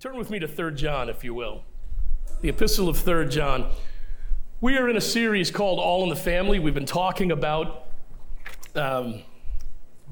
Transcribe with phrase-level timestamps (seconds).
[0.00, 1.62] turn with me to 3 John, if you will.
[2.40, 3.70] The epistle of 3 John.
[4.62, 6.58] We are in a series called All in the Family.
[6.58, 7.88] We've been talking about
[8.74, 9.20] um,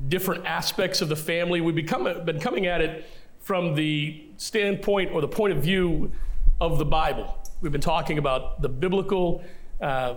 [0.06, 1.62] different aspects of the family.
[1.62, 3.06] We've become, been coming at it
[3.40, 6.12] from the standpoint or the point of view
[6.60, 7.38] of the Bible.
[7.62, 9.42] We've been talking about the biblical,
[9.80, 10.16] uh,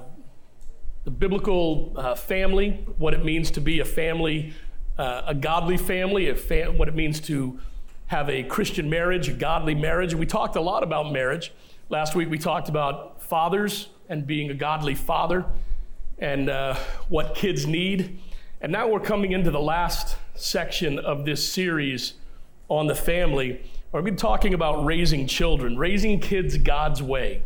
[1.06, 4.54] the biblical uh, family, what it means to be a family,
[4.98, 7.58] uh, a godly family, a fam- what it means to
[8.12, 10.12] have a Christian marriage, a godly marriage.
[10.12, 11.54] And we talked a lot about marriage.
[11.88, 15.46] Last week we talked about fathers and being a godly father
[16.20, 16.76] and uh,
[17.08, 18.20] what kids need.
[18.60, 22.16] And now we're coming into the last section of this series
[22.68, 23.62] on the family.
[23.94, 27.44] We're going to be talking about raising children, raising kids God's way.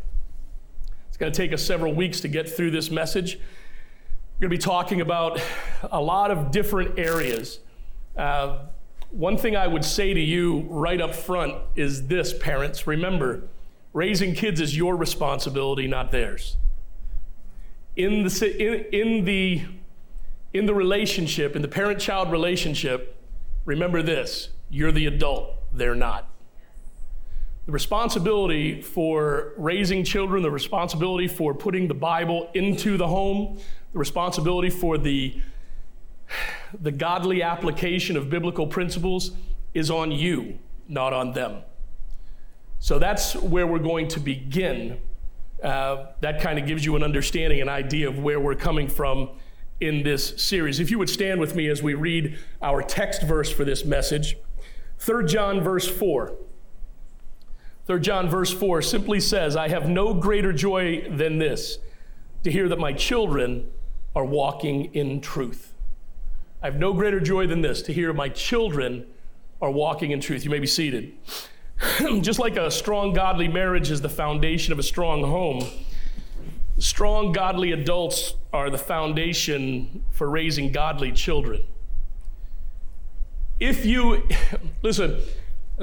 [1.09, 3.35] It's going to take us several weeks to get through this message.
[3.35, 5.39] We're going to be talking about
[5.91, 7.59] a lot of different areas.
[8.17, 8.65] Uh,
[9.15, 13.43] one thing I would say to you right up front is this, parents remember,
[13.93, 16.57] raising kids is your responsibility, not theirs.
[17.95, 19.63] In the, in, in the,
[20.53, 23.15] in the relationship, in the parent child relationship,
[23.63, 26.27] remember this you're the adult, they're not.
[27.67, 33.59] The responsibility for raising children, the responsibility for putting the Bible into the home,
[33.93, 35.41] the responsibility for the
[36.79, 39.31] the godly application of biblical principles
[39.73, 41.61] is on you, not on them.
[42.79, 44.99] So that's where we're going to begin.
[45.63, 49.29] Uh, that kind of gives you an understanding, an idea of where we're coming from
[49.79, 50.79] in this series.
[50.79, 54.37] If you would stand with me as we read our text verse for this message,
[54.99, 56.33] 3 John verse 4.
[57.87, 61.77] 3 John verse 4 simply says, I have no greater joy than this,
[62.43, 63.69] to hear that my children
[64.15, 65.74] are walking in truth.
[66.65, 69.05] I have no greater joy than this to hear my children
[69.61, 70.43] are walking in truth.
[70.43, 71.13] You may be seated.
[72.21, 75.63] Just like a strong, godly marriage is the foundation of a strong home,
[76.79, 81.61] strong, godly adults are the foundation for raising godly children.
[83.59, 84.27] If you,
[84.81, 85.21] listen,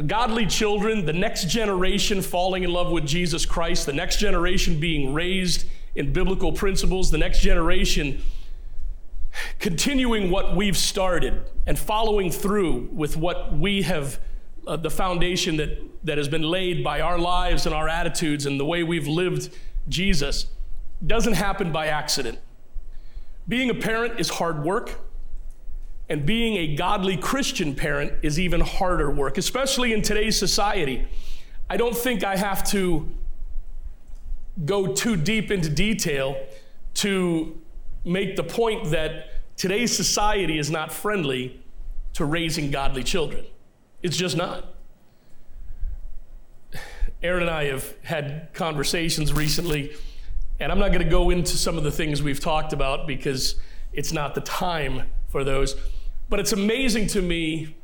[0.08, 5.14] godly children, the next generation falling in love with Jesus Christ, the next generation being
[5.14, 5.64] raised
[5.94, 8.20] in biblical principles, the next generation
[9.58, 14.20] continuing what we've started and following through with what we have,
[14.66, 18.58] uh, the foundation that, that has been laid by our lives and our attitudes and
[18.58, 19.54] the way we've lived
[19.88, 20.46] Jesus,
[21.06, 22.38] doesn't happen by accident.
[23.48, 25.00] Being a parent is hard work,
[26.08, 31.06] and being a godly Christian parent is even harder work, especially in today's society.
[31.70, 33.08] I don't think I have to
[34.66, 36.36] go too deep into detail
[36.94, 37.61] to
[38.04, 41.62] make the point that today's society is not friendly
[42.14, 43.44] to raising godly children.
[44.02, 44.74] It's just not.
[47.22, 49.92] Aaron and I have had conversations recently,
[50.58, 53.54] and I'm not going to go into some of the things we've talked about because
[53.92, 55.76] it's not the time for those.
[56.28, 57.76] But it's amazing to me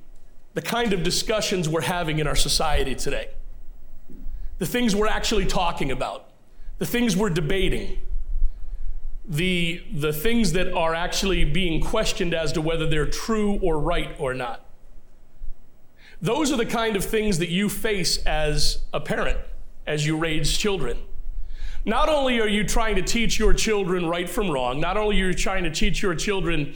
[0.55, 3.29] the kind of discussions we're having in our society today,
[4.59, 6.31] the things we're actually talking about,
[6.79, 7.99] the things we're debating
[9.29, 14.17] the, the things that are actually being questioned as to whether they're true or right
[14.19, 14.65] or not.
[16.21, 19.39] Those are the kind of things that you face as a parent
[19.87, 20.99] as you raise children.
[21.85, 25.29] Not only are you trying to teach your children right from wrong, not only are
[25.29, 26.75] you trying to teach your children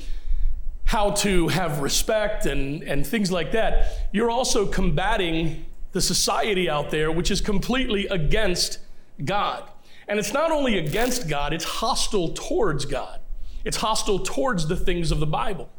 [0.85, 6.91] how to have respect and, and things like that, you're also combating the society out
[6.91, 8.79] there which is completely against
[9.25, 9.65] God.
[10.09, 13.21] And it's not only against God, it's hostile towards God.
[13.65, 15.71] It's hostile towards the things of the Bible.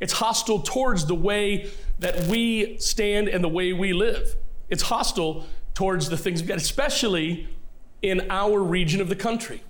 [0.00, 4.36] It's hostile towards the way that we stand and the way we live.
[4.68, 7.48] It's hostile towards the things of God, especially
[8.02, 9.62] in our region of the country.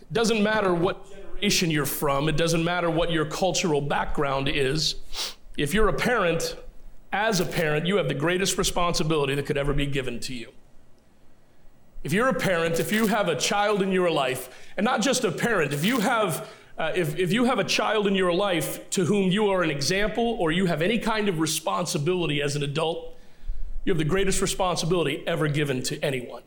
[0.00, 4.96] It doesn't matter what generation you're from, it doesn't matter what your cultural background is.
[5.56, 6.56] If you're a parent,
[7.12, 10.52] as a parent, you have the greatest responsibility that could ever be given to you.
[12.04, 15.24] If you're a parent, if you have a child in your life, and not just
[15.24, 18.88] a parent, if you have uh, if, if you have a child in your life
[18.90, 22.62] to whom you are an example or you have any kind of responsibility as an
[22.62, 23.14] adult,
[23.84, 26.42] you have the greatest responsibility ever given to anyone.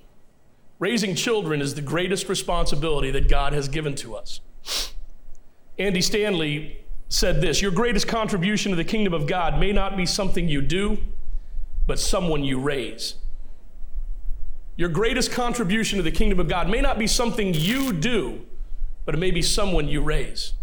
[0.80, 4.42] Raising children is the greatest responsibility that God has given to us.
[5.78, 10.06] Andy Stanley said this Your greatest contribution to the kingdom of God may not be
[10.06, 10.98] something you do,
[11.88, 13.16] but someone you raise.
[14.78, 18.46] Your greatest contribution to the kingdom of God may not be something you do,
[19.06, 20.54] but it may be someone you raise.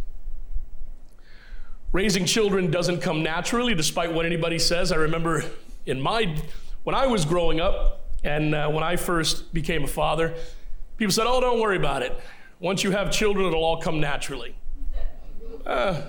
[1.93, 4.93] Raising children doesn't come naturally, despite what anybody says.
[4.93, 5.44] I remember
[5.87, 6.37] in my,
[6.85, 10.35] when I was growing up and uh, when I first became a father,
[10.97, 12.19] people said, Oh, don't worry about it.
[12.61, 14.55] Once you have children, it'll all come naturally.
[15.67, 16.00] Uh,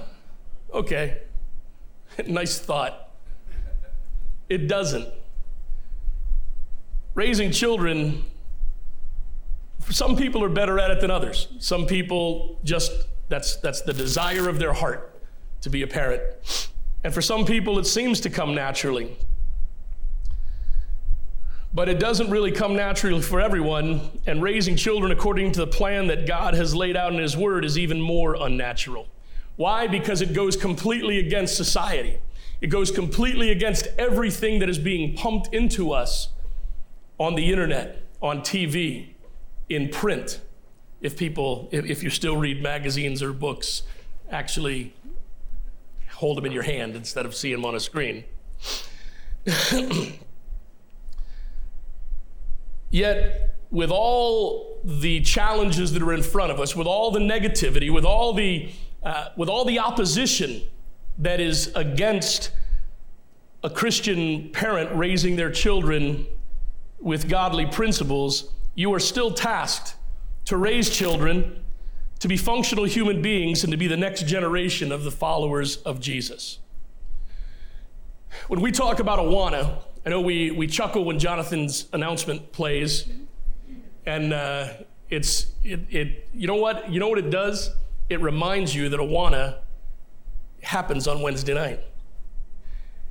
[0.74, 1.20] okay.
[2.28, 3.12] nice thought.
[4.50, 5.08] It doesn't.
[7.16, 8.24] Raising children,
[9.90, 11.48] some people are better at it than others.
[11.60, 12.92] Some people just,
[13.30, 15.22] that's, that's the desire of their heart
[15.62, 16.70] to be a parent.
[17.04, 19.16] And for some people, it seems to come naturally.
[21.74, 26.08] But it doesn't really come naturally for everyone, and raising children according to the plan
[26.08, 29.08] that God has laid out in His Word is even more unnatural.
[29.56, 29.88] Why?
[29.88, 32.20] Because it goes completely against society.
[32.62, 36.30] It goes completely against everything that is being pumped into us
[37.24, 39.14] on the internet, on TV,
[39.70, 40.42] in print.
[41.00, 43.84] If people, if, if you still read magazines or books,
[44.30, 44.94] actually
[46.12, 48.26] hold them in your hand instead of seeing them on a screen.
[52.92, 57.92] Yet, with all the challenges that are in front of us, with all the negativity,
[57.92, 58.70] with all the,
[59.02, 60.62] uh, with all the opposition
[61.18, 62.52] that is against
[63.64, 66.28] a Christian parent raising their children
[67.04, 69.96] with godly principles, you are still tasked
[70.46, 71.64] to raise children
[72.20, 76.00] to be functional human beings and to be the next generation of the followers of
[76.00, 76.60] Jesus.
[78.48, 83.08] When we talk about Awana, I know we, we chuckle when Jonathan's announcement plays,
[84.06, 84.70] and uh,
[85.10, 87.72] it's it, it you know what you know what it does?
[88.10, 89.60] It reminds you that Awana
[90.62, 91.80] happens on Wednesday night.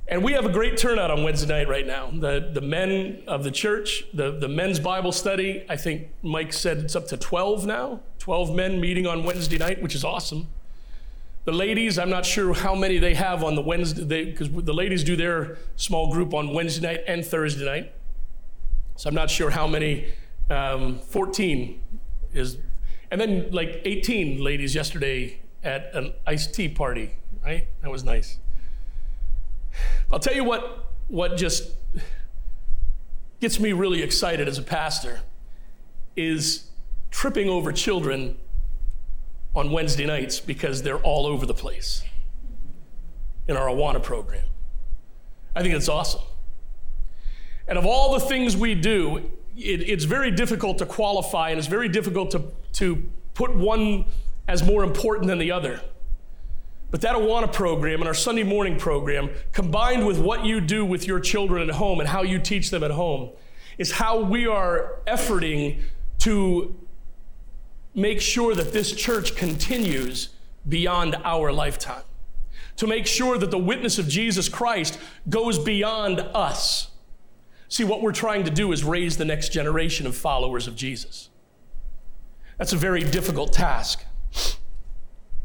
[0.07, 2.11] And we have a great turnout on Wednesday night right now.
[2.11, 6.79] The, the men of the church, the, the men's Bible study, I think Mike said
[6.79, 8.01] it's up to 12 now.
[8.19, 10.47] 12 men meeting on Wednesday night, which is awesome.
[11.45, 15.03] The ladies, I'm not sure how many they have on the Wednesday, because the ladies
[15.03, 17.93] do their small group on Wednesday night and Thursday night.
[18.95, 20.13] So I'm not sure how many,
[20.49, 21.81] um, 14
[22.33, 22.57] is,
[23.09, 27.67] and then like 18 ladies yesterday at an iced tea party, right?
[27.81, 28.37] That was nice.
[30.11, 31.71] I'll tell you what, what just
[33.39, 35.21] gets me really excited as a pastor
[36.15, 36.69] is
[37.11, 38.37] tripping over children
[39.55, 42.03] on Wednesday nights because they're all over the place
[43.47, 44.45] in our Awana program.
[45.55, 46.21] I think it's awesome.
[47.67, 49.17] And of all the things we do,
[49.55, 52.43] it, it's very difficult to qualify and it's very difficult to,
[52.73, 53.03] to
[53.33, 54.05] put one
[54.47, 55.81] as more important than the other.
[56.93, 61.07] But that Awana program and our Sunday morning program, combined with what you do with
[61.07, 63.31] your children at home and how you teach them at home,
[63.79, 65.81] is how we are efforting
[66.19, 66.75] to
[67.95, 70.29] make sure that this church continues
[70.69, 72.03] beyond our lifetime.
[72.75, 76.91] To make sure that the witness of Jesus Christ goes beyond us.
[77.69, 81.29] See, what we're trying to do is raise the next generation of followers of Jesus.
[82.59, 84.05] That's a very difficult task.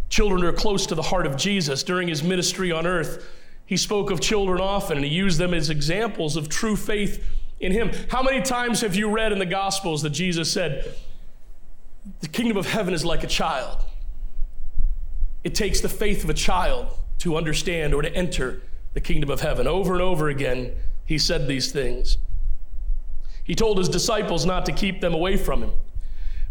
[0.09, 1.83] Children are close to the heart of Jesus.
[1.83, 3.29] During his ministry on earth,
[3.67, 7.25] he spoke of children often and he used them as examples of true faith
[7.61, 7.91] in him.
[8.09, 10.95] How many times have you read in the Gospels that Jesus said,
[12.21, 13.85] The kingdom of heaven is like a child?
[15.45, 16.89] It takes the faith of a child
[17.19, 18.63] to understand or to enter
[18.95, 19.67] the kingdom of heaven.
[19.67, 20.73] Over and over again,
[21.05, 22.17] he said these things.
[23.45, 25.73] He told his disciples not to keep them away from him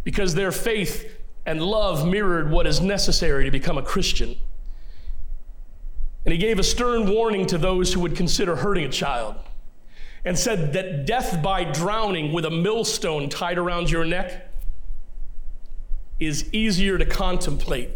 [0.04, 1.17] because their faith
[1.48, 4.36] and love mirrored what is necessary to become a Christian.
[6.26, 9.38] And he gave a stern warning to those who would consider hurting a child
[10.26, 14.54] and said that death by drowning with a millstone tied around your neck
[16.20, 17.92] is easier to contemplate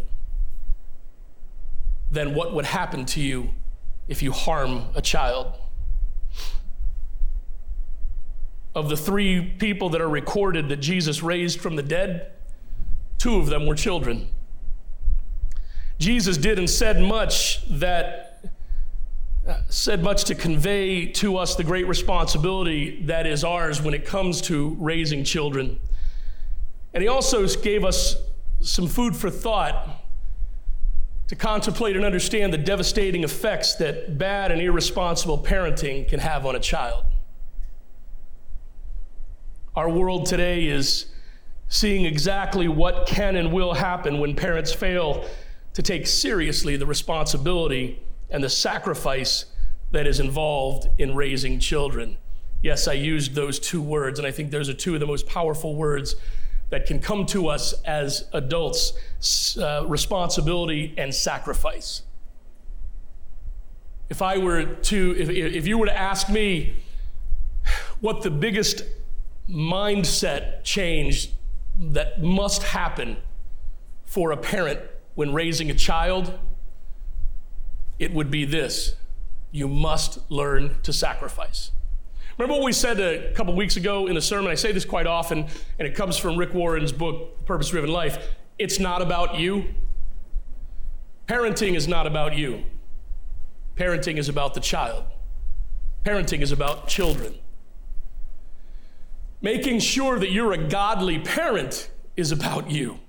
[2.10, 3.50] than what would happen to you
[4.08, 5.52] if you harm a child.
[8.74, 12.32] Of the three people that are recorded that Jesus raised from the dead,
[13.22, 14.26] Two of them were children.
[16.00, 18.42] Jesus did and said much that
[19.46, 24.04] uh, said much to convey to us the great responsibility that is ours when it
[24.04, 25.78] comes to raising children.
[26.94, 28.16] And he also gave us
[28.58, 30.02] some food for thought
[31.28, 36.56] to contemplate and understand the devastating effects that bad and irresponsible parenting can have on
[36.56, 37.04] a child.
[39.76, 41.11] Our world today is
[41.72, 45.24] seeing exactly what can and will happen when parents fail
[45.72, 47.98] to take seriously the responsibility
[48.28, 49.46] and the sacrifice
[49.90, 52.18] that is involved in raising children.
[52.62, 55.26] Yes, I used those two words, and I think those are two of the most
[55.26, 56.14] powerful words
[56.68, 58.92] that can come to us as adults
[59.58, 62.02] uh, responsibility and sacrifice.
[64.10, 66.74] If I were to, if, if you were to ask me
[68.00, 68.84] what the biggest
[69.48, 71.30] mindset change
[71.78, 73.16] that must happen
[74.04, 74.80] for a parent
[75.14, 76.38] when raising a child,
[77.98, 78.96] it would be this
[79.50, 81.72] you must learn to sacrifice.
[82.38, 84.50] Remember what we said a couple weeks ago in the sermon?
[84.50, 85.46] I say this quite often,
[85.78, 88.34] and it comes from Rick Warren's book, Purpose Driven Life.
[88.58, 89.66] It's not about you.
[91.28, 92.64] Parenting is not about you.
[93.76, 95.04] Parenting is about the child.
[96.04, 97.34] Parenting is about children.
[99.42, 103.00] Making sure that you're a godly parent is about you.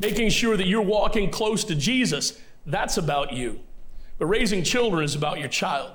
[0.00, 3.60] Making sure that you're walking close to Jesus, that's about you.
[4.18, 5.92] But raising children is about your child.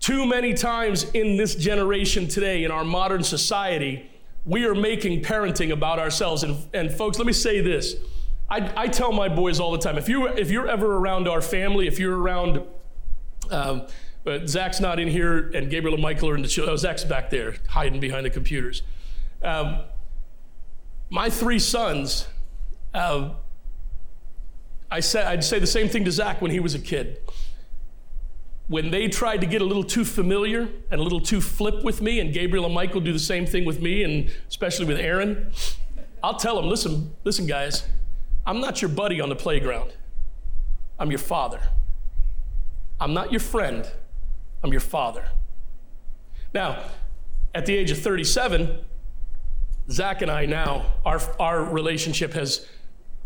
[0.00, 4.10] Too many times in this generation today, in our modern society,
[4.44, 6.42] we are making parenting about ourselves.
[6.42, 7.96] And, and folks, let me say this.
[8.50, 11.42] I, I, tell my boys all the time if, you, if you're ever around our
[11.42, 12.62] family, if you're around,
[13.50, 13.86] um,
[14.24, 16.66] but Zach's not in here, and Gabriel and Michael are in the show.
[16.66, 18.82] Oh, Zach's back there, hiding behind the computers.
[19.42, 19.80] Um,
[21.10, 22.26] my three sons,
[22.92, 23.30] uh,
[24.90, 27.20] I said, I'd say the same thing to Zach when he was a kid
[28.68, 32.00] when they tried to get a little too familiar and a little too flip with
[32.02, 35.50] me, and Gabriel and Michael do the same thing with me, and especially with Aaron,
[36.22, 37.84] I'll tell them, listen, listen, guys,
[38.46, 39.94] I'm not your buddy on the playground.
[40.98, 41.60] I'm your father.
[43.00, 43.90] I'm not your friend.
[44.62, 45.28] I'm your father.
[46.52, 46.84] Now,
[47.54, 48.78] at the age of 37,
[49.90, 52.66] Zach and I now, our, our relationship has,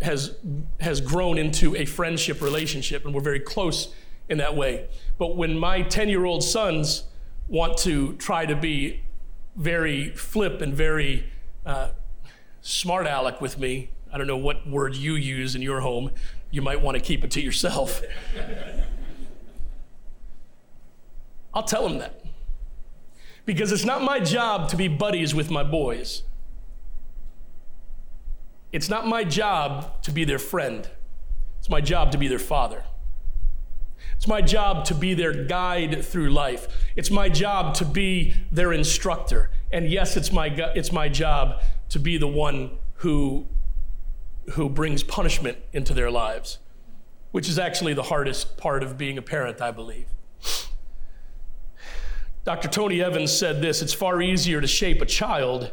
[0.00, 0.36] has,
[0.80, 3.94] has grown into a friendship relationship, and we're very close
[4.28, 4.88] in that way.
[5.18, 7.04] But when my 10 year old sons
[7.48, 9.02] want to try to be
[9.56, 11.30] very flip and very
[11.66, 11.90] uh,
[12.60, 16.10] smart aleck with me, I don't know what word you use in your home,
[16.50, 18.02] you might want to keep it to yourself.
[21.54, 22.25] I'll tell them that.
[23.44, 26.23] Because it's not my job to be buddies with my boys.
[28.71, 30.88] It's not my job to be their friend.
[31.59, 32.85] It's my job to be their father.
[34.16, 36.68] It's my job to be their guide through life.
[36.97, 39.50] It's my job to be their instructor.
[39.73, 43.47] And yes, it's my, it's my job to be the one who,
[44.52, 46.59] who brings punishment into their lives,
[47.32, 50.06] which is actually the hardest part of being a parent, I believe.
[52.44, 52.68] Dr.
[52.68, 55.70] Tony Evans said this it's far easier to shape a child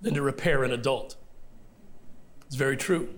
[0.00, 1.16] than to repair an adult.
[2.46, 3.08] It's very true.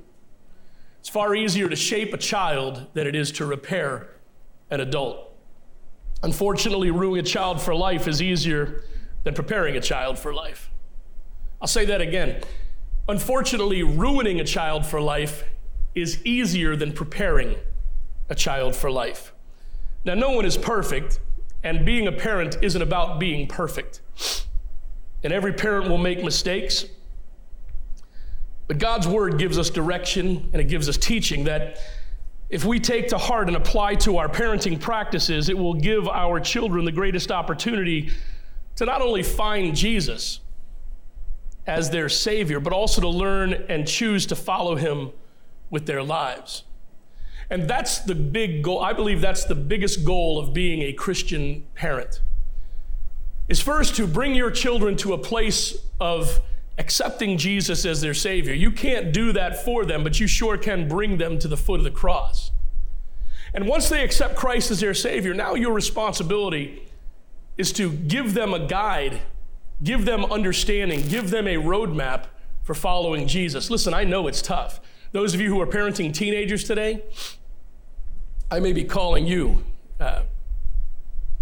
[1.00, 4.10] It's far easier to shape a child than it is to repair
[4.70, 5.32] an adult.
[6.22, 8.84] Unfortunately, ruining a child for life is easier
[9.24, 10.70] than preparing a child for life.
[11.60, 12.42] I'll say that again.
[13.08, 15.44] Unfortunately, ruining a child for life
[15.94, 17.56] is easier than preparing
[18.28, 19.32] a child for life.
[20.04, 21.18] Now, no one is perfect,
[21.64, 24.00] and being a parent isn't about being perfect.
[25.22, 26.86] And every parent will make mistakes.
[28.66, 31.78] But God's word gives us direction and it gives us teaching that
[32.50, 36.38] if we take to heart and apply to our parenting practices, it will give our
[36.38, 38.10] children the greatest opportunity
[38.76, 40.40] to not only find Jesus
[41.66, 45.12] as their Savior, but also to learn and choose to follow Him
[45.70, 46.64] with their lives.
[47.52, 48.80] And that's the big goal.
[48.80, 52.22] I believe that's the biggest goal of being a Christian parent.
[53.46, 56.40] Is first to bring your children to a place of
[56.78, 58.54] accepting Jesus as their Savior.
[58.54, 61.78] You can't do that for them, but you sure can bring them to the foot
[61.78, 62.52] of the cross.
[63.52, 66.88] And once they accept Christ as their Savior, now your responsibility
[67.58, 69.20] is to give them a guide,
[69.82, 72.28] give them understanding, give them a roadmap
[72.62, 73.68] for following Jesus.
[73.68, 74.80] Listen, I know it's tough.
[75.12, 77.02] Those of you who are parenting teenagers today,
[78.52, 79.64] I may be calling you
[79.98, 80.24] uh,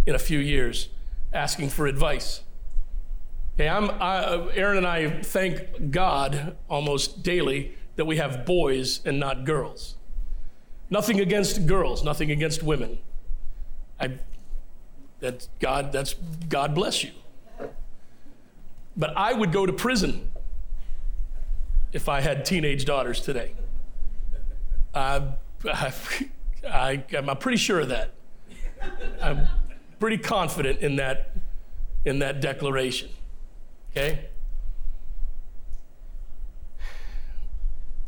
[0.07, 0.91] in a few years
[1.33, 2.43] asking for advice.
[3.55, 9.19] Okay, I'm, I, Aaron and I thank God almost daily that we have boys and
[9.19, 9.97] not girls.
[10.89, 13.01] Nothing against girls, nothing against women.
[13.99, 14.13] I,
[15.19, 16.15] that's God, that's
[16.49, 17.11] God bless you.
[18.97, 20.31] But I would go to prison
[21.93, 23.55] if I had teenage daughters today.
[24.95, 25.33] Uh,
[26.69, 28.13] I, I'm pretty sure of that.
[29.21, 29.47] I'm
[29.99, 31.33] pretty confident in that,
[32.05, 33.11] in that declaration.
[33.91, 34.27] Okay?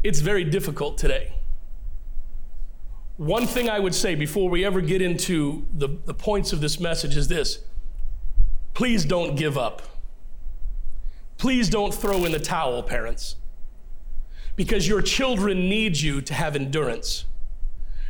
[0.02, 1.34] It's very difficult today.
[3.18, 6.80] One thing I would say before we ever get into the, the points of this
[6.80, 7.60] message is this
[8.74, 9.82] please don't give up.
[11.36, 13.36] Please don't throw in the towel, parents,
[14.56, 17.26] because your children need you to have endurance.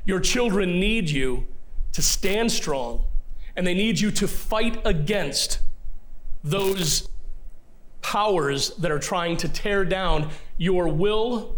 [0.04, 1.46] Your children need you
[1.92, 3.04] to stand strong,
[3.56, 5.60] and they need you to fight against
[6.42, 7.08] those
[8.00, 11.56] powers that are trying to tear down your will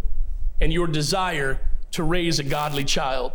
[0.61, 1.61] and your desire
[1.93, 3.33] to raise a godly child.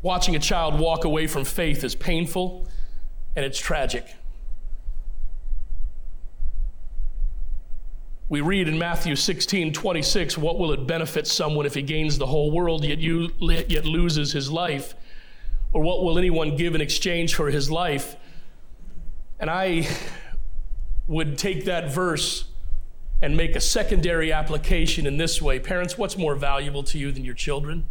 [0.00, 2.68] Watching a child walk away from faith is painful
[3.36, 4.06] and it's tragic.
[8.32, 12.24] We read in Matthew 16, 26, what will it benefit someone if he gains the
[12.24, 14.94] whole world yet, you, yet loses his life?
[15.74, 18.16] Or what will anyone give in exchange for his life?
[19.38, 19.86] And I
[21.06, 22.46] would take that verse
[23.20, 27.26] and make a secondary application in this way Parents, what's more valuable to you than
[27.26, 27.84] your children?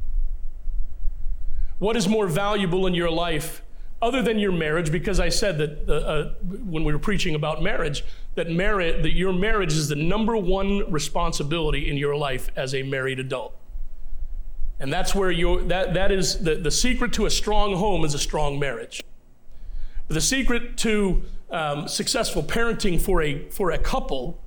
[1.78, 3.62] What is more valuable in your life
[4.02, 4.92] other than your marriage?
[4.92, 8.04] Because I said that uh, uh, when we were preaching about marriage,
[8.36, 12.84] that merit that your marriage is the number one responsibility in your life as a
[12.84, 13.56] married adult.
[14.80, 18.14] And that's where you that that is the, the secret to a strong home is
[18.14, 19.04] a strong marriage.
[20.08, 24.42] But the secret to um, successful parenting for a for a couple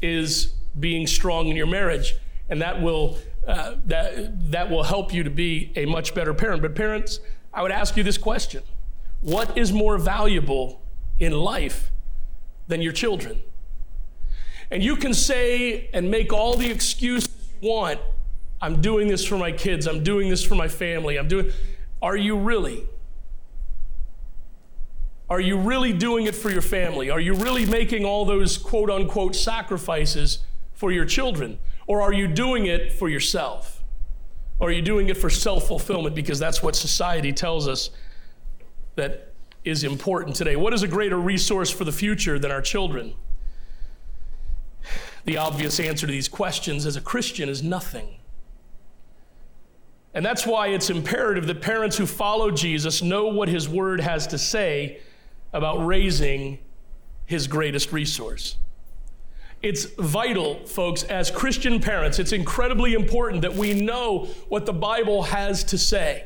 [0.00, 2.14] is being strong in your marriage,
[2.48, 6.62] and that will uh, that that will help you to be a much better parent.
[6.62, 7.18] But parents,
[7.52, 8.62] I would ask you this question:
[9.20, 10.80] What is more valuable
[11.18, 11.90] in life
[12.68, 13.42] than your children?
[14.70, 17.30] And you can say and make all the excuses
[17.60, 18.00] you want.
[18.60, 19.86] I'm doing this for my kids.
[19.86, 21.18] I'm doing this for my family.
[21.18, 21.52] I'm doing.
[22.00, 22.86] Are you really?
[25.28, 27.10] Are you really doing it for your family?
[27.10, 30.38] Are you really making all those quote unquote sacrifices
[30.72, 31.58] for your children?
[31.86, 33.82] Or are you doing it for yourself?
[34.58, 37.90] Or are you doing it for self fulfillment because that's what society tells us
[38.96, 39.33] that
[39.64, 40.56] is important today?
[40.56, 43.14] What is a greater resource for the future than our children?
[45.24, 48.18] The obvious answer to these questions as a Christian is nothing.
[50.12, 54.26] And that's why it's imperative that parents who follow Jesus know what his word has
[54.28, 55.00] to say
[55.52, 56.58] about raising
[57.26, 58.58] his greatest resource.
[59.62, 65.22] It's vital, folks, as Christian parents, it's incredibly important that we know what the Bible
[65.22, 66.24] has to say.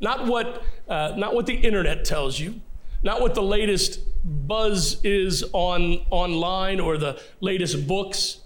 [0.00, 2.60] Not what, uh, not what the internet tells you,
[3.02, 8.40] not what the latest buzz is on online or the latest books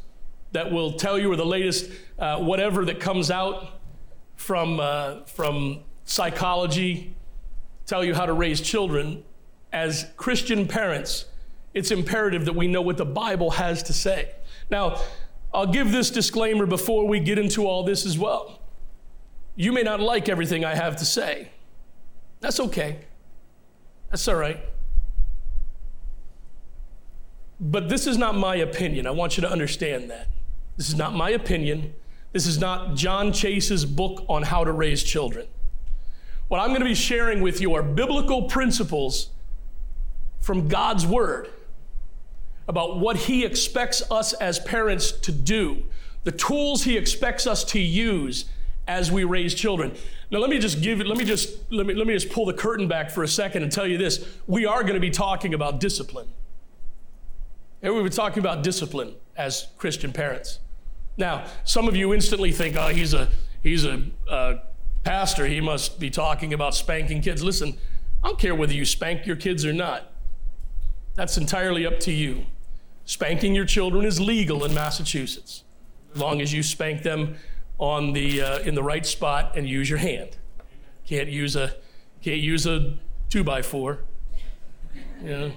[0.53, 3.81] that will tell you or the latest uh, whatever that comes out
[4.37, 7.15] from, uh, from psychology
[7.87, 9.23] tell you how to raise children
[9.73, 11.27] as Christian parents,
[11.75, 14.31] it's imperative that we know what the Bible has to say.
[14.71, 15.01] Now,
[15.53, 18.60] I'll give this disclaimer before we get into all this as well.
[19.57, 21.51] You may not like everything I have to say.
[22.41, 23.01] That's okay.
[24.11, 24.61] That's all right.
[27.61, 29.07] But this is not my opinion.
[29.07, 30.29] I want you to understand that.
[30.77, 31.93] This is not my opinion.
[32.33, 35.47] This is not John Chase's book on how to raise children.
[36.49, 39.29] What I'm going to be sharing with you are biblical principles
[40.41, 41.51] from God's word
[42.67, 45.85] about what he expects us as parents to do,
[46.25, 48.47] the tools he expects us to use
[48.87, 49.95] as we raise children.
[50.31, 52.55] Now let me just give let me just let me let me just pull the
[52.55, 54.27] curtain back for a second and tell you this.
[54.47, 56.29] We are going to be talking about discipline.
[57.83, 60.59] And we've been talking about discipline as Christian parents.
[61.17, 63.29] Now, some of you instantly think, oh, he's a
[63.63, 64.57] he's a uh,
[65.05, 65.47] pastor.
[65.47, 67.43] He must be talking about spanking kids.
[67.43, 67.79] Listen,
[68.23, 70.13] I don't care whether you spank your kids or not.
[71.15, 72.47] That's entirely up to you.
[73.05, 75.65] Spanking your children is legal in Massachusetts,
[76.15, 77.37] as long as you spank them
[77.81, 80.37] on the, uh, in the right spot and use your hand.
[81.07, 81.75] Can't use a,
[82.23, 82.99] can't use a
[83.31, 84.01] two by four.
[85.25, 85.53] You know?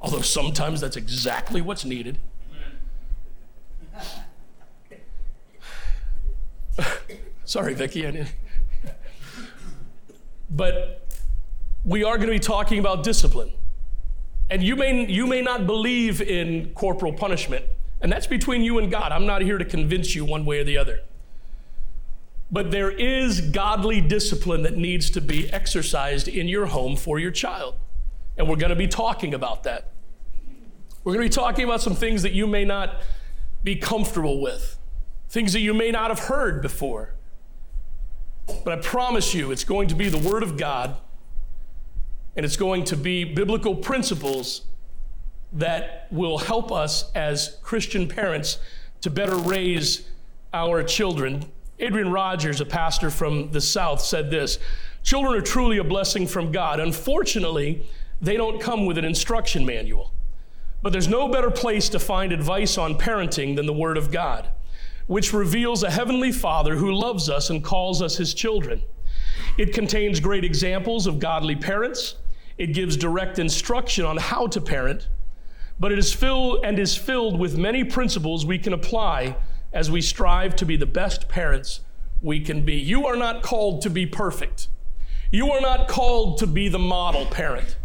[0.00, 2.18] Although sometimes that's exactly what's needed.
[7.44, 8.26] Sorry, Vicki.
[10.50, 11.14] but
[11.84, 13.52] we are going to be talking about discipline.
[14.48, 17.66] And you may, you may not believe in corporal punishment,
[18.00, 19.12] and that's between you and God.
[19.12, 21.00] I'm not here to convince you one way or the other.
[22.50, 27.30] But there is godly discipline that needs to be exercised in your home for your
[27.30, 27.74] child.
[28.36, 29.92] And we're going to be talking about that.
[31.02, 33.02] We're going to be talking about some things that you may not
[33.62, 34.78] be comfortable with,
[35.28, 37.14] things that you may not have heard before.
[38.64, 40.96] But I promise you, it's going to be the Word of God
[42.36, 44.62] and it's going to be biblical principles
[45.52, 48.58] that will help us as Christian parents
[49.02, 50.08] to better raise
[50.52, 51.44] our children.
[51.78, 54.58] Adrian Rogers, a pastor from the South, said this
[55.02, 56.80] Children are truly a blessing from God.
[56.80, 57.86] Unfortunately,
[58.20, 60.12] they don't come with an instruction manual.
[60.82, 64.48] But there's no better place to find advice on parenting than the Word of God,
[65.06, 68.82] which reveals a Heavenly Father who loves us and calls us His children.
[69.58, 72.16] It contains great examples of godly parents.
[72.56, 75.08] It gives direct instruction on how to parent,
[75.80, 79.36] but it is filled and is filled with many principles we can apply
[79.74, 81.80] as we strive to be the best parents
[82.22, 82.76] we can be.
[82.76, 84.68] You are not called to be perfect.
[85.30, 87.76] You are not called to be the model parent.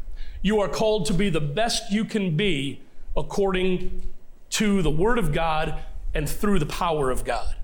[0.41, 2.82] You are called to be the best you can be
[3.17, 4.04] according
[4.52, 5.82] to the Word of God
[6.13, 7.56] and through the power of God.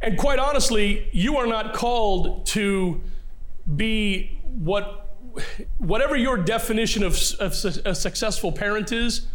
[0.00, 3.00] And quite honestly, you are not called to
[3.74, 5.02] be what
[5.78, 7.52] whatever your definition of, of
[7.84, 9.26] a successful parent is,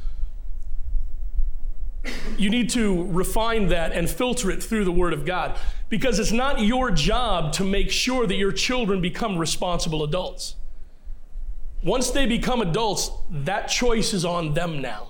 [2.41, 5.57] you need to refine that and filter it through the Word of God
[5.89, 10.55] because it's not your job to make sure that your children become responsible adults.
[11.83, 15.09] Once they become adults, that choice is on them now.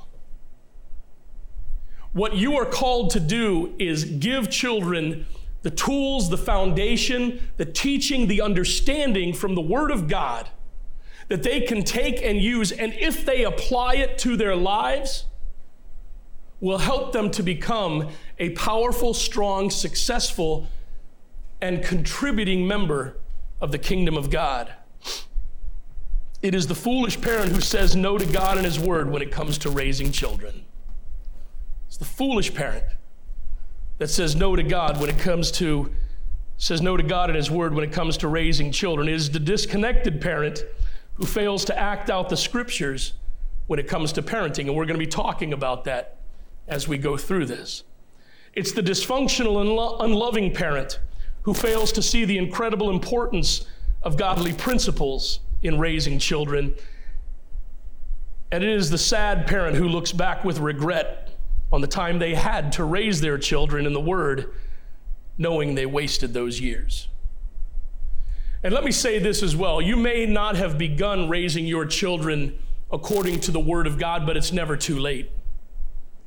[2.13, 5.25] What you are called to do is give children
[5.61, 10.49] the tools, the foundation, the teaching, the understanding from the Word of God
[11.29, 15.27] that they can take and use, and if they apply it to their lives,
[16.61, 18.07] will help them to become
[18.39, 20.67] a powerful, strong, successful,
[21.59, 23.17] and contributing member
[23.59, 24.73] of the kingdom of God.
[26.41, 29.31] It is the foolish parent who says no to God and His word when it
[29.31, 30.65] comes to raising children.
[31.87, 32.85] It's the foolish parent
[33.97, 35.91] that says no to God when it comes to
[36.57, 39.09] says no to God and his word when it comes to raising children.
[39.09, 40.63] It is the disconnected parent
[41.15, 43.13] who fails to act out the scriptures
[43.65, 46.20] when it comes to parenting and we're going to be talking about that
[46.71, 47.83] as we go through this.
[48.53, 50.99] It's the dysfunctional and unlo- unloving parent
[51.43, 53.65] who fails to see the incredible importance
[54.01, 56.73] of godly principles in raising children.
[58.51, 61.29] And it is the sad parent who looks back with regret
[61.73, 64.53] on the time they had to raise their children in the Word,
[65.37, 67.09] knowing they wasted those years.
[68.63, 72.57] And let me say this as well you may not have begun raising your children
[72.91, 75.31] according to the Word of God, but it's never too late.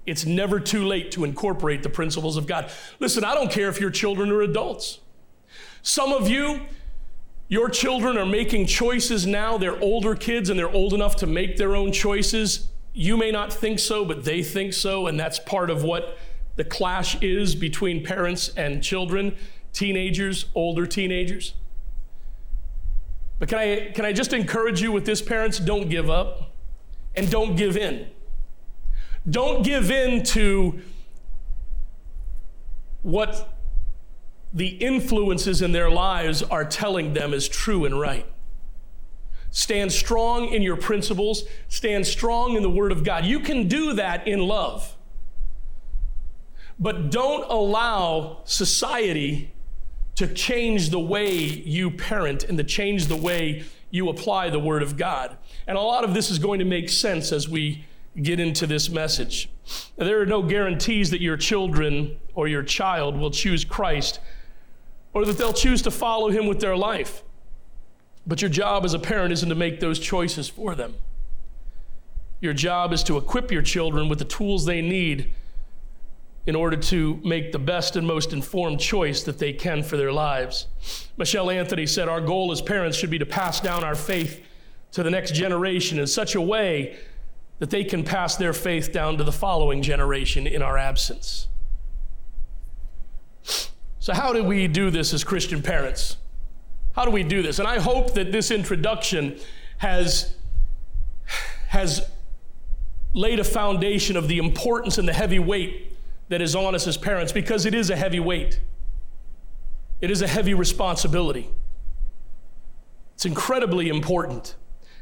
[0.06, 2.70] It's never too late to incorporate the principles of God.
[3.00, 4.98] Listen, I don't care if your children are adults.
[5.82, 6.62] Some of you,
[7.48, 9.56] your children are making choices now.
[9.58, 12.68] They're older kids and they're old enough to make their own choices.
[12.92, 16.16] You may not think so, but they think so, and that's part of what
[16.56, 19.36] the clash is between parents and children,
[19.72, 21.54] teenagers, older teenagers.
[23.38, 25.58] But can I, can I just encourage you with this, parents?
[25.58, 26.52] Don't give up
[27.16, 28.06] and don't give in.
[29.28, 30.80] Don't give in to
[33.02, 33.54] what
[34.52, 38.26] the influences in their lives are telling them is true and right.
[39.50, 41.44] Stand strong in your principles.
[41.68, 43.24] Stand strong in the Word of God.
[43.24, 44.96] You can do that in love.
[46.78, 49.52] But don't allow society
[50.16, 54.82] to change the way you parent and to change the way you apply the Word
[54.82, 55.36] of God.
[55.66, 57.84] And a lot of this is going to make sense as we
[58.22, 59.50] get into this message.
[59.96, 64.20] There are no guarantees that your children or your child will choose Christ
[65.12, 67.22] or that they'll choose to follow Him with their life.
[68.26, 70.94] But your job as a parent isn't to make those choices for them.
[72.40, 75.30] Your job is to equip your children with the tools they need
[76.46, 80.12] in order to make the best and most informed choice that they can for their
[80.12, 80.66] lives.
[81.16, 84.44] Michelle Anthony said, Our goal as parents should be to pass down our faith
[84.92, 86.98] to the next generation in such a way
[87.58, 91.48] that they can pass their faith down to the following generation in our absence.
[93.98, 96.16] So, how do we do this as Christian parents?
[96.94, 97.58] How do we do this?
[97.58, 99.38] And I hope that this introduction
[99.78, 100.34] has,
[101.68, 102.08] has
[103.12, 105.96] laid a foundation of the importance and the heavy weight
[106.28, 108.60] that is on us as parents because it is a heavy weight.
[110.00, 111.48] It is a heavy responsibility.
[113.14, 114.54] It's incredibly important.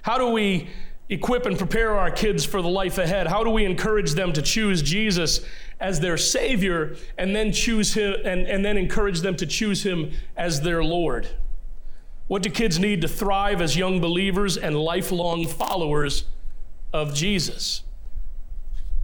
[0.02, 0.68] How do we
[1.08, 3.26] equip and prepare our kids for the life ahead?
[3.26, 5.40] How do we encourage them to choose Jesus
[5.80, 10.12] as their Savior and then choose him and, and then encourage them to choose him
[10.36, 11.28] as their Lord?
[12.28, 16.24] What do kids need to thrive as young believers and lifelong followers
[16.92, 17.82] of Jesus?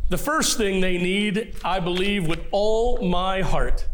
[0.08, 3.86] The first thing they need, I believe with all my heart,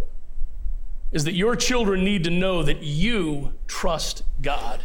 [1.11, 4.81] is that your children need to know that you trust God.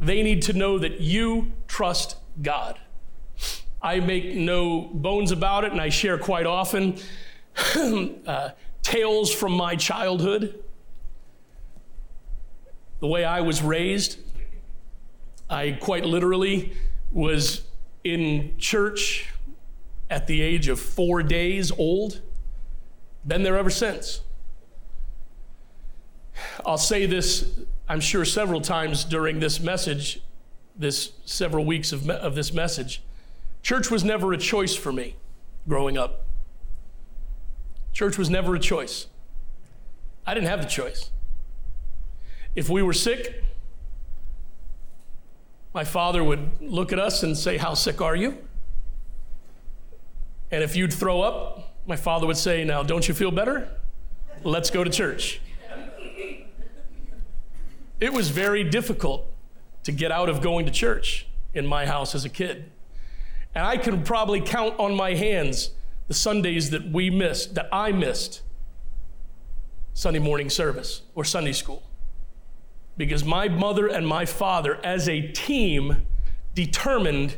[0.00, 2.78] They need to know that you trust God.
[3.80, 6.96] I make no bones about it, and I share quite often
[8.26, 8.50] uh,
[8.82, 10.64] tales from my childhood
[13.00, 14.18] the way I was raised.
[15.48, 16.72] I quite literally
[17.12, 17.62] was
[18.04, 19.28] in church
[20.10, 22.20] at the age of four days old.
[23.26, 24.22] Been there ever since.
[26.64, 30.20] I'll say this, I'm sure, several times during this message,
[30.78, 33.02] this several weeks of, me- of this message.
[33.62, 35.16] Church was never a choice for me
[35.66, 36.24] growing up.
[37.92, 39.08] Church was never a choice.
[40.24, 41.10] I didn't have the choice.
[42.54, 43.42] If we were sick,
[45.74, 48.38] my father would look at us and say, How sick are you?
[50.50, 53.68] And if you'd throw up, my father would say, Now, don't you feel better?
[54.44, 55.40] Let's go to church.
[58.00, 59.26] It was very difficult
[59.84, 62.70] to get out of going to church in my house as a kid.
[63.54, 65.70] And I can probably count on my hands
[66.06, 68.42] the Sundays that we missed, that I missed
[69.94, 71.82] Sunday morning service or Sunday school.
[72.96, 76.06] Because my mother and my father, as a team,
[76.54, 77.36] determined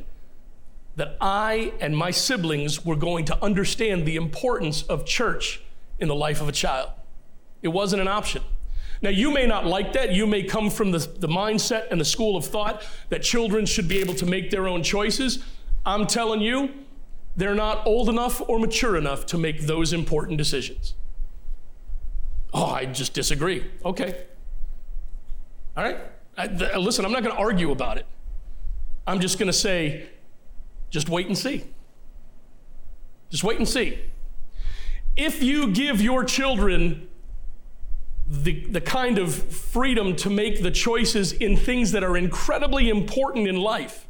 [0.97, 5.63] that I and my siblings were going to understand the importance of church
[5.99, 6.91] in the life of a child.
[7.63, 8.43] It wasn't an option.
[9.03, 10.13] Now, you may not like that.
[10.13, 13.89] You may come from the, the mindset and the school of thought that children should
[13.89, 15.43] be able to make their own choices.
[15.87, 16.71] I'm telling you,
[17.37, 20.95] they're not old enough or mature enough to make those important decisions.
[22.53, 23.71] Oh, I just disagree.
[23.85, 24.25] Okay.
[25.77, 25.99] All right.
[26.37, 28.07] I, th- listen, I'm not going to argue about it.
[29.07, 30.09] I'm just going to say,
[30.91, 31.65] just wait and see.
[33.31, 33.99] Just wait and see.
[35.17, 37.09] If you give your children
[38.31, 43.49] the, the kind of freedom to make the choices in things that are incredibly important
[43.49, 44.07] in life,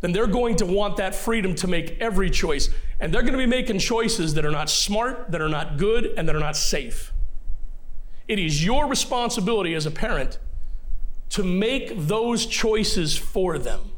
[0.00, 2.68] then they're going to want that freedom to make every choice.
[2.98, 6.06] And they're going to be making choices that are not smart, that are not good,
[6.16, 7.12] and that are not safe.
[8.26, 10.38] It is your responsibility as a parent
[11.30, 13.92] to make those choices for them.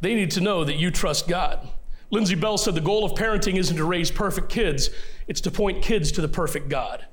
[0.00, 1.68] They need to know that you trust God.
[2.10, 4.90] Lindsay Bell said the goal of parenting isn't to raise perfect kids,
[5.26, 7.06] it's to point kids to the perfect God.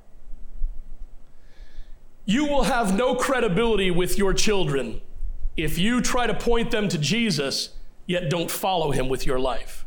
[2.25, 5.01] You will have no credibility with your children
[5.57, 7.69] if you try to point them to Jesus,
[8.05, 9.85] yet don't follow him with your life.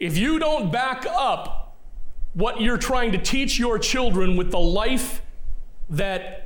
[0.00, 1.76] If you don't back up
[2.32, 5.22] what you're trying to teach your children with the life
[5.88, 6.43] that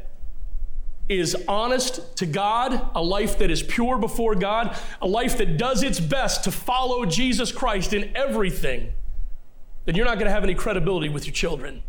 [1.09, 5.83] is honest to God, a life that is pure before God, a life that does
[5.83, 8.93] its best to follow Jesus Christ in everything,
[9.87, 11.83] then you're not going to have any credibility with your children.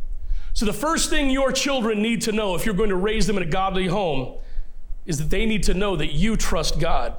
[0.53, 3.37] So, the first thing your children need to know if you're going to raise them
[3.37, 4.37] in a godly home
[5.05, 7.15] is that they need to know that you trust God.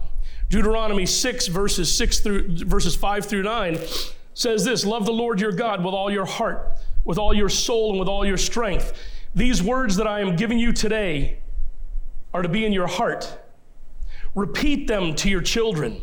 [0.49, 3.79] Deuteronomy 6 verses 6 through verses 5 through 9
[4.35, 6.73] says this, love the Lord your God with all your heart,
[7.05, 8.99] with all your soul and with all your strength.
[9.35, 11.40] These words that I am giving you today
[12.33, 13.39] are to be in your heart.
[14.35, 16.01] Repeat them to your children.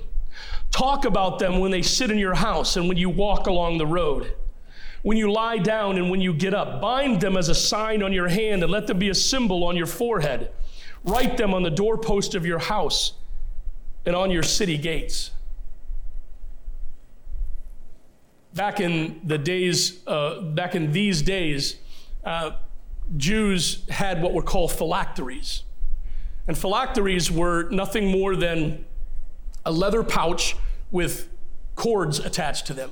[0.71, 3.87] Talk about them when they sit in your house and when you walk along the
[3.87, 4.35] road.
[5.03, 8.11] When you lie down and when you get up, bind them as a sign on
[8.11, 10.51] your hand and let them be a symbol on your forehead.
[11.03, 13.13] Write them on the doorpost of your house
[14.05, 15.31] and on your city gates.
[18.53, 21.77] Back in the days, uh, back in these days,
[22.23, 22.51] uh,
[23.15, 25.63] Jews had what were called phylacteries.
[26.47, 28.85] And phylacteries were nothing more than
[29.65, 30.55] a leather pouch
[30.91, 31.29] with
[31.75, 32.91] cords attached to them.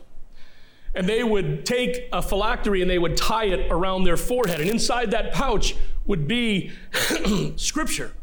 [0.93, 4.61] And they would take a phylactery and they would tie it around their forehead.
[4.61, 6.71] And inside that pouch would be
[7.55, 8.13] scripture.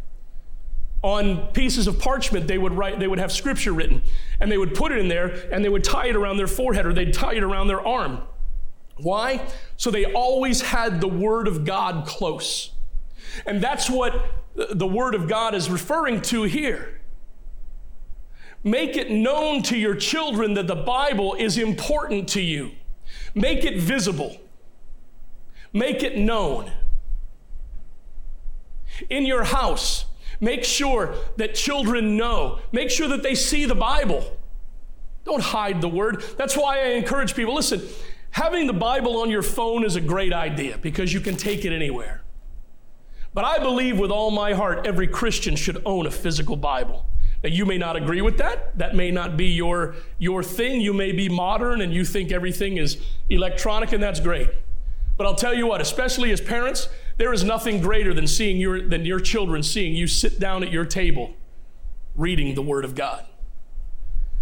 [1.03, 4.03] On pieces of parchment, they would write, they would have scripture written,
[4.39, 6.87] and they would put it in there and they would tie it around their forehead
[6.87, 8.21] or they'd tie it around their arm.
[8.99, 9.45] Why?
[9.77, 12.71] So they always had the Word of God close.
[13.47, 17.01] And that's what the Word of God is referring to here.
[18.65, 22.73] Make it known to your children that the Bible is important to you.
[23.35, 24.41] Make it visible.
[25.73, 26.71] Make it known.
[29.09, 30.05] In your house,
[30.41, 32.61] make sure that children know.
[32.71, 34.37] Make sure that they see the Bible.
[35.25, 36.23] Don't hide the Word.
[36.37, 37.83] That's why I encourage people listen,
[38.31, 41.73] having the Bible on your phone is a great idea because you can take it
[41.73, 42.22] anywhere.
[43.35, 47.07] But I believe with all my heart every Christian should own a physical Bible.
[47.43, 48.79] Now, you may not agree with that.
[48.79, 50.81] That may not be your, your thing.
[50.81, 52.99] You may be modern and you think everything is
[53.31, 54.49] electronic, and that's great.
[55.17, 58.87] But I'll tell you what, especially as parents, there is nothing greater than seeing your,
[58.89, 61.35] than your children seeing you sit down at your table
[62.15, 63.27] reading the Word of God.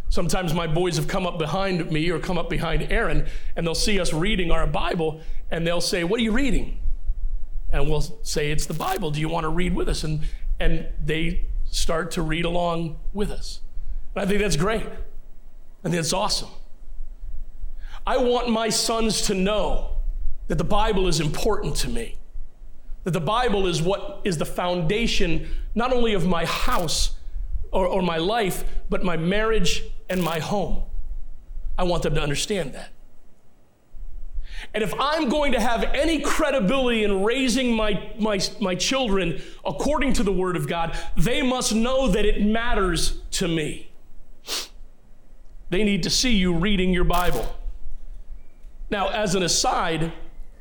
[0.08, 3.74] Sometimes my boys have come up behind me or come up behind Aaron, and they'll
[3.74, 6.80] see us reading our Bible, and they'll say, What are you reading?
[7.72, 9.10] And we'll say, It's the Bible.
[9.10, 10.04] Do you want to read with us?
[10.04, 10.22] And,
[10.58, 13.60] and they start to read along with us.
[14.14, 14.82] And I think that's great.
[14.82, 16.50] I think it's awesome.
[18.06, 19.96] I want my sons to know
[20.48, 22.16] that the Bible is important to me.
[23.04, 27.12] That the Bible is what is the foundation not only of my house
[27.70, 30.82] or, or my life, but my marriage and my home.
[31.78, 32.90] I want them to understand that.
[34.72, 40.12] And if I'm going to have any credibility in raising my, my, my children according
[40.14, 43.90] to the Word of God, they must know that it matters to me.
[45.70, 47.56] They need to see you reading your Bible.
[48.90, 50.12] Now, as an aside,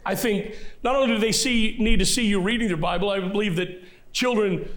[0.06, 3.20] I think not only do they see, need to see you reading their Bible, I
[3.20, 4.70] believe that children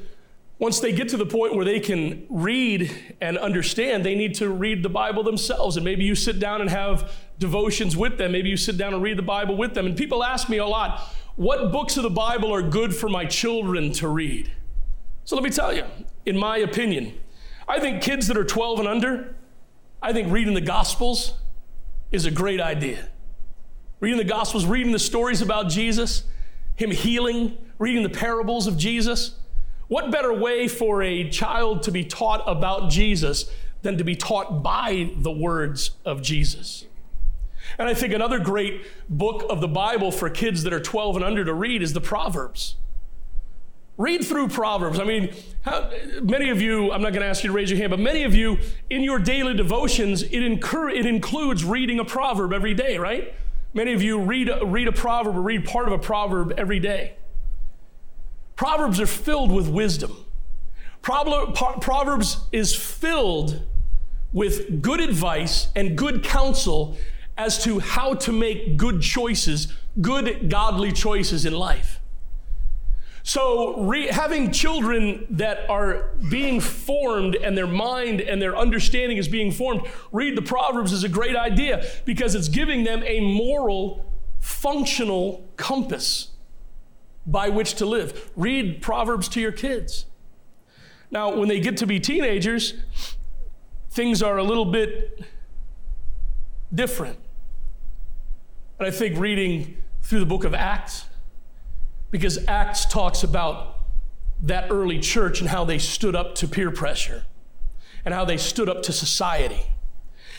[0.62, 4.48] once they get to the point where they can read and understand, they need to
[4.48, 5.76] read the Bible themselves.
[5.76, 8.30] And maybe you sit down and have devotions with them.
[8.30, 9.86] Maybe you sit down and read the Bible with them.
[9.86, 11.00] And people ask me a lot,
[11.34, 14.52] what books of the Bible are good for my children to read?
[15.24, 15.84] So let me tell you,
[16.26, 17.18] in my opinion,
[17.66, 19.34] I think kids that are 12 and under,
[20.00, 21.34] I think reading the Gospels
[22.12, 23.08] is a great idea.
[23.98, 26.22] Reading the Gospels, reading the stories about Jesus,
[26.76, 29.40] Him healing, reading the parables of Jesus.
[29.92, 33.50] What better way for a child to be taught about Jesus
[33.82, 36.86] than to be taught by the words of Jesus?
[37.78, 41.24] And I think another great book of the Bible for kids that are 12 and
[41.26, 42.76] under to read is the Proverbs.
[43.98, 44.98] Read through Proverbs.
[44.98, 45.90] I mean, how,
[46.22, 48.24] many of you, I'm not going to ask you to raise your hand, but many
[48.24, 52.96] of you in your daily devotions, it, incur, it includes reading a proverb every day,
[52.96, 53.34] right?
[53.74, 57.16] Many of you read, read a proverb or read part of a proverb every day.
[58.62, 60.24] Proverbs are filled with wisdom.
[61.02, 63.60] Proverbs is filled
[64.32, 66.96] with good advice and good counsel
[67.36, 71.98] as to how to make good choices, good godly choices in life.
[73.24, 79.26] So, re- having children that are being formed and their mind and their understanding is
[79.26, 84.08] being formed, read the Proverbs is a great idea because it's giving them a moral,
[84.38, 86.31] functional compass
[87.26, 88.30] by which to live.
[88.36, 90.06] Read Proverbs to your kids.
[91.10, 92.74] Now, when they get to be teenagers,
[93.90, 95.22] things are a little bit
[96.74, 97.18] different.
[98.78, 101.04] And I think reading through the book of Acts,
[102.10, 103.78] because Acts talks about
[104.42, 107.24] that early church and how they stood up to peer pressure,
[108.04, 109.66] and how they stood up to society,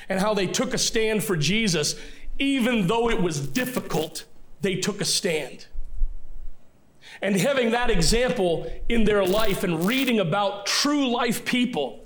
[0.09, 1.95] and how they took a stand for Jesus,
[2.39, 4.25] even though it was difficult,
[4.61, 5.67] they took a stand.
[7.21, 12.05] And having that example in their life and reading about true life people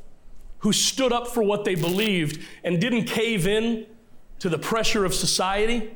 [0.60, 3.86] who stood up for what they believed and didn't cave in
[4.40, 5.92] to the pressure of society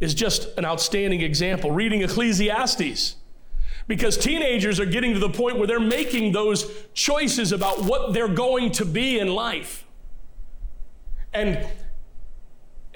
[0.00, 1.70] is just an outstanding example.
[1.70, 3.16] Reading Ecclesiastes,
[3.86, 8.28] because teenagers are getting to the point where they're making those choices about what they're
[8.28, 9.84] going to be in life.
[11.32, 11.66] And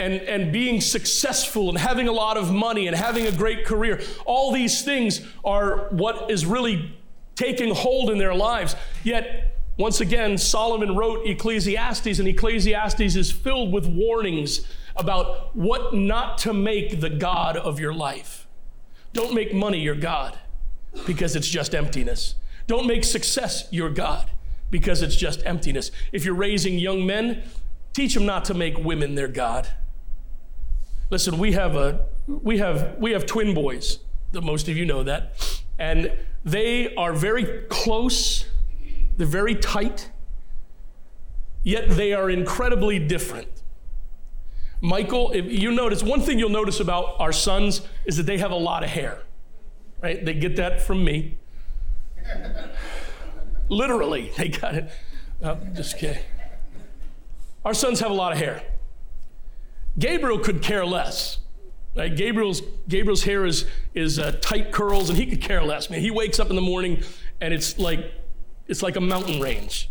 [0.02, 4.00] and, and being successful and having a lot of money and having a great career.
[4.26, 6.98] All these things are what is really
[7.36, 8.74] taking hold in their lives.
[9.04, 16.36] Yet, once again, Solomon wrote Ecclesiastes, and Ecclesiastes is filled with warnings about what not
[16.38, 18.46] to make the God of your life.
[19.12, 20.36] Don't make money your God
[21.06, 22.34] because it's just emptiness.
[22.66, 24.30] Don't make success your God
[24.70, 25.90] because it's just emptiness.
[26.12, 27.44] If you're raising young men,
[27.92, 29.68] teach them not to make women their God
[31.12, 33.98] Listen, we have a we have we have twin boys.
[34.30, 35.34] That Most of you know that,
[35.78, 36.10] and
[36.42, 38.46] they are very close.
[39.18, 40.10] They're very tight.
[41.64, 43.62] Yet they are incredibly different.
[44.80, 48.50] Michael, if you notice, one thing you'll notice about our sons is that they have
[48.50, 49.20] a lot of hair,
[50.02, 50.24] right?
[50.24, 51.36] They get that from me.
[53.68, 54.90] Literally, they got it.
[55.42, 56.22] Oh, just kidding.
[57.66, 58.62] Our sons have a lot of hair.
[59.98, 61.38] Gabriel could care less.
[61.94, 62.14] Right?
[62.14, 65.90] Gabriel's, Gabriel's hair is, is uh, tight curls, and he could care less.
[65.90, 67.02] Man, he wakes up in the morning,
[67.40, 68.12] and it's like,
[68.66, 69.90] it's like a mountain range.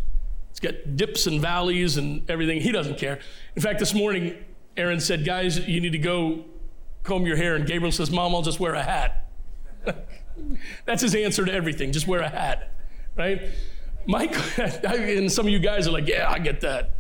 [0.50, 2.62] It's got dips and valleys and everything.
[2.62, 3.20] He doesn't care.
[3.56, 4.36] In fact, this morning,
[4.76, 6.46] Erin said, Guys, you need to go
[7.04, 7.56] comb your hair.
[7.56, 9.30] And Gabriel says, Mom, I'll just wear a hat.
[10.86, 12.72] That's his answer to everything just wear a hat,
[13.16, 13.42] right?
[14.06, 14.42] Michael,
[14.84, 16.92] and some of you guys are like, Yeah, I get that.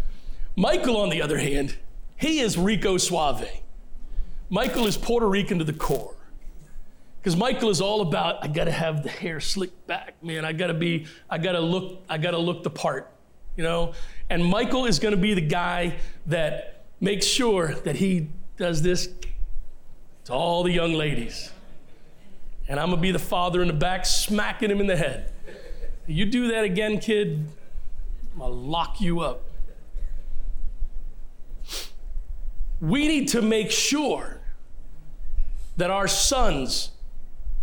[0.55, 1.77] Michael, on the other hand,
[2.21, 3.49] he is Rico Suave.
[4.49, 6.15] Michael is Puerto Rican to the core.
[7.19, 10.45] Because Michael is all about, I gotta have the hair slicked back, man.
[10.45, 13.11] I gotta be, I gotta look, I gotta look the part,
[13.55, 13.93] you know?
[14.29, 15.97] And Michael is gonna be the guy
[16.27, 19.09] that makes sure that he does this
[20.25, 21.51] to all the young ladies.
[22.67, 25.31] And I'm gonna be the father in the back smacking him in the head.
[26.07, 27.47] You do that again, kid,
[28.33, 29.43] I'm gonna lock you up.
[32.81, 34.41] We need to make sure
[35.77, 36.91] that our sons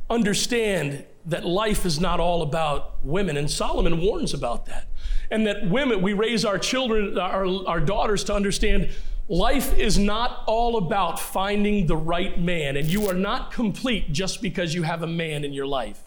[0.08, 3.36] understand that life is not all about women.
[3.36, 4.86] And Solomon warns about that.
[5.30, 8.90] And that women, we raise our children, our, our daughters to understand
[9.28, 12.76] life is not all about finding the right man.
[12.76, 16.00] And you are not complete just because you have a man in your life.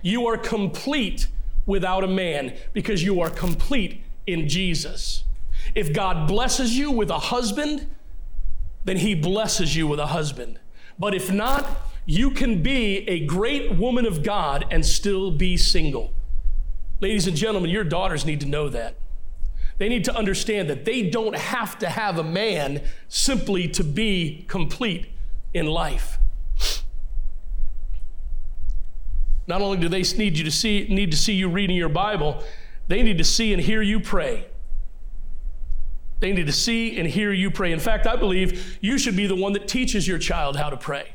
[0.00, 1.26] You are complete
[1.66, 5.24] without a man because you are complete in Jesus.
[5.74, 7.90] If God blesses you with a husband,
[8.86, 10.58] then he blesses you with a husband.
[10.98, 11.66] But if not,
[12.06, 16.14] you can be a great woman of God and still be single.
[17.00, 18.94] Ladies and gentlemen, your daughters need to know that.
[19.78, 24.46] They need to understand that they don't have to have a man simply to be
[24.48, 25.08] complete
[25.52, 26.18] in life.
[29.48, 32.42] Not only do they need you to see need to see you reading your Bible,
[32.88, 34.46] they need to see and hear you pray.
[36.20, 37.72] They need to see and hear you pray.
[37.72, 40.76] In fact, I believe you should be the one that teaches your child how to
[40.76, 41.12] pray.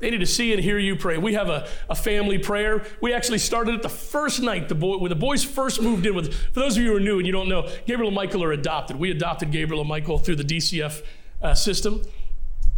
[0.00, 1.18] They need to see and hear you pray.
[1.18, 2.84] We have a, a family prayer.
[3.00, 6.14] We actually started it the first night the boy, when the boys first moved in
[6.14, 6.34] with.
[6.34, 8.52] For those of you who are new and you don't know, Gabriel and Michael are
[8.52, 8.96] adopted.
[8.96, 11.02] We adopted Gabriel and Michael through the DCF
[11.42, 12.02] uh, system.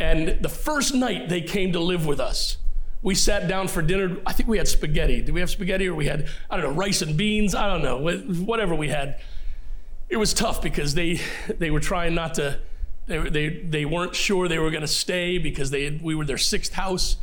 [0.01, 2.59] And the first night they came to live with us,
[3.03, 4.17] we sat down for dinner.
[4.27, 5.23] I think we had spaghetti.
[5.23, 7.55] Did we have spaghetti or we had, I don't know, rice and beans?
[7.55, 7.99] I don't know,
[8.45, 9.21] whatever we had.
[10.13, 11.21] It was tough because they,
[11.59, 12.61] they were trying not to
[13.07, 16.39] they, they, they weren't sure they were going to stay because they we were their
[16.39, 17.17] sixth house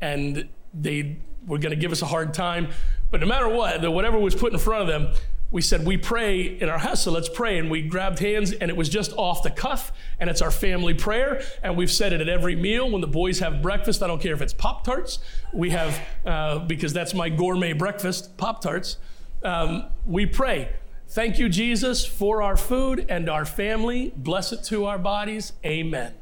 [0.00, 2.68] and they were going to give us a hard time.
[3.10, 5.14] But no matter what, the, whatever was put in front of them,
[5.50, 7.58] we said, We pray in our house, so let's pray.
[7.58, 10.94] And we grabbed hands, and it was just off the cuff, and it's our family
[10.94, 11.42] prayer.
[11.62, 14.02] And we've said it at every meal when the boys have breakfast.
[14.02, 15.18] I don't care if it's Pop Tarts,
[15.52, 18.98] we have, uh, because that's my gourmet breakfast, Pop Tarts.
[19.42, 20.70] Um, we pray.
[21.16, 24.12] Thank you, Jesus, for our food and our family.
[24.14, 25.54] Bless it to our bodies.
[25.64, 26.12] Amen.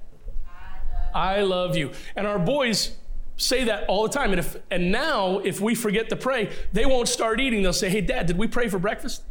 [1.12, 1.90] I love you.
[2.14, 2.94] And our boys
[3.36, 4.30] say that all the time.
[4.30, 7.64] And, if, and now, if we forget to pray, they won't start eating.
[7.64, 9.24] They'll say, Hey, Dad, did we pray for breakfast?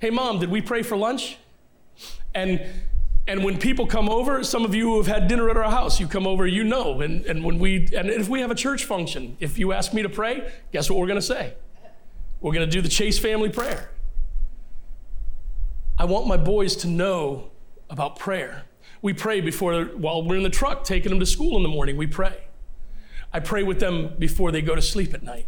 [0.00, 1.38] Hey, Mom, did we pray for lunch?
[2.34, 2.60] And
[3.28, 6.00] and when people come over, some of you who have had dinner at our house,
[6.00, 7.00] you come over, you know.
[7.00, 10.02] And, and when we and if we have a church function, if you ask me
[10.02, 11.54] to pray, guess what we're gonna say?
[12.40, 13.92] We're gonna do the Chase family prayer.
[15.96, 17.50] I want my boys to know
[17.88, 18.64] about prayer.
[19.00, 21.96] We pray before, while we're in the truck taking them to school in the morning,
[21.96, 22.44] we pray.
[23.32, 25.46] I pray with them before they go to sleep at night.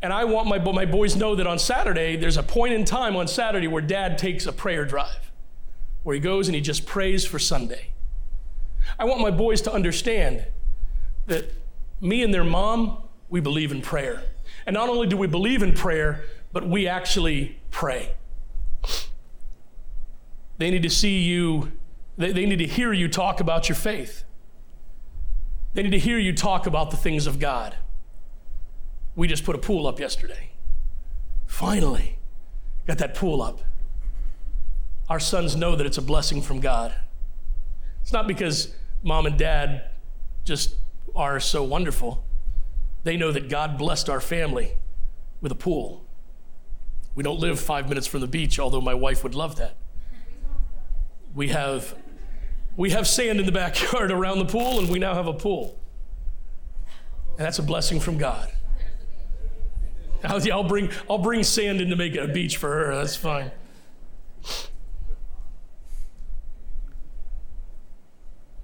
[0.00, 3.16] And I want my, my boys know that on Saturday, there's a point in time
[3.16, 5.32] on Saturday where dad takes a prayer drive,
[6.02, 7.92] where he goes and he just prays for Sunday.
[8.98, 10.46] I want my boys to understand
[11.26, 11.52] that
[12.00, 14.22] me and their mom, we believe in prayer.
[14.66, 18.14] And not only do we believe in prayer, but we actually pray.
[20.62, 21.72] They need to see you,
[22.16, 24.22] they, they need to hear you talk about your faith.
[25.74, 27.74] They need to hear you talk about the things of God.
[29.16, 30.50] We just put a pool up yesterday.
[31.46, 32.16] Finally,
[32.86, 33.58] got that pool up.
[35.08, 36.94] Our sons know that it's a blessing from God.
[38.00, 39.90] It's not because mom and dad
[40.44, 40.76] just
[41.16, 42.24] are so wonderful.
[43.02, 44.74] They know that God blessed our family
[45.40, 46.04] with a pool.
[47.16, 49.74] We don't live five minutes from the beach, although my wife would love that
[51.34, 51.94] we have
[52.76, 55.78] we have sand in the backyard around the pool and we now have a pool.
[57.36, 58.52] And that's a blessing from god.
[60.24, 62.94] I'll, bring i'll bring sand in to make it a beach for her.
[62.94, 63.50] That's fine.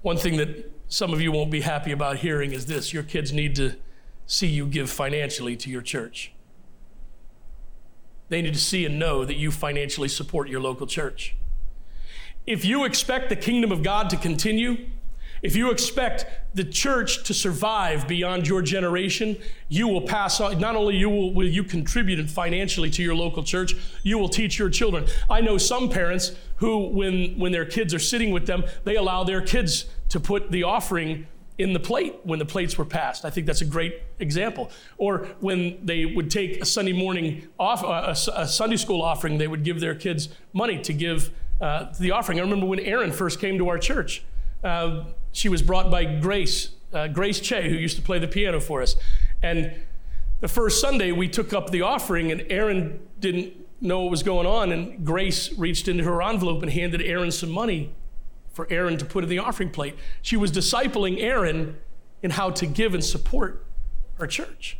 [0.01, 2.93] One thing that some of you won't be happy about hearing is this.
[2.93, 3.75] Your kids need to
[4.25, 6.31] see you give financially to your church.
[8.29, 11.35] They need to see and know that you financially support your local church
[12.49, 14.87] if you expect the kingdom of God to continue,
[15.43, 16.25] if you expect
[16.55, 19.37] the church to survive beyond your generation,
[19.69, 20.59] you will pass on.
[20.59, 24.57] Not only you will, will you contribute financially to your local church, you will teach
[24.57, 25.05] your children.
[25.29, 29.23] I know some parents who, when when their kids are sitting with them, they allow
[29.23, 31.27] their kids to put the offering
[31.59, 33.25] in the plate when the plates were passed.
[33.25, 34.71] I think that's a great example.
[34.97, 39.37] Or when they would take a Sunday morning off, uh, a, a Sunday school offering,
[39.37, 41.31] they would give their kids money to give
[41.61, 42.39] uh, the offering.
[42.39, 44.23] I remember when Erin first came to our church.
[44.63, 48.59] Uh, she was brought by Grace, uh, Grace Che, who used to play the piano
[48.59, 48.95] for us.
[49.41, 49.73] And
[50.41, 54.47] the first Sunday, we took up the offering, and Erin didn't know what was going
[54.47, 54.71] on.
[54.71, 57.93] And Grace reached into her envelope and handed Erin some money
[58.51, 59.95] for Erin to put in the offering plate.
[60.21, 61.77] She was discipling Erin
[62.21, 63.65] in how to give and support
[64.19, 64.77] our church.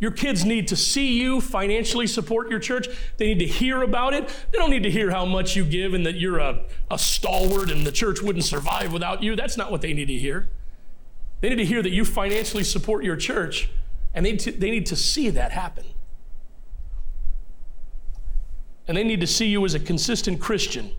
[0.00, 2.88] Your kids need to see you financially support your church.
[3.16, 4.28] They need to hear about it.
[4.52, 7.70] They don't need to hear how much you give and that you're a, a stalwart
[7.70, 9.34] and the church wouldn't survive without you.
[9.34, 10.48] That's not what they need to hear.
[11.40, 13.70] They need to hear that you financially support your church,
[14.12, 15.84] and they, t- they need to see that happen.
[18.88, 20.92] And they need to see you as a consistent Christian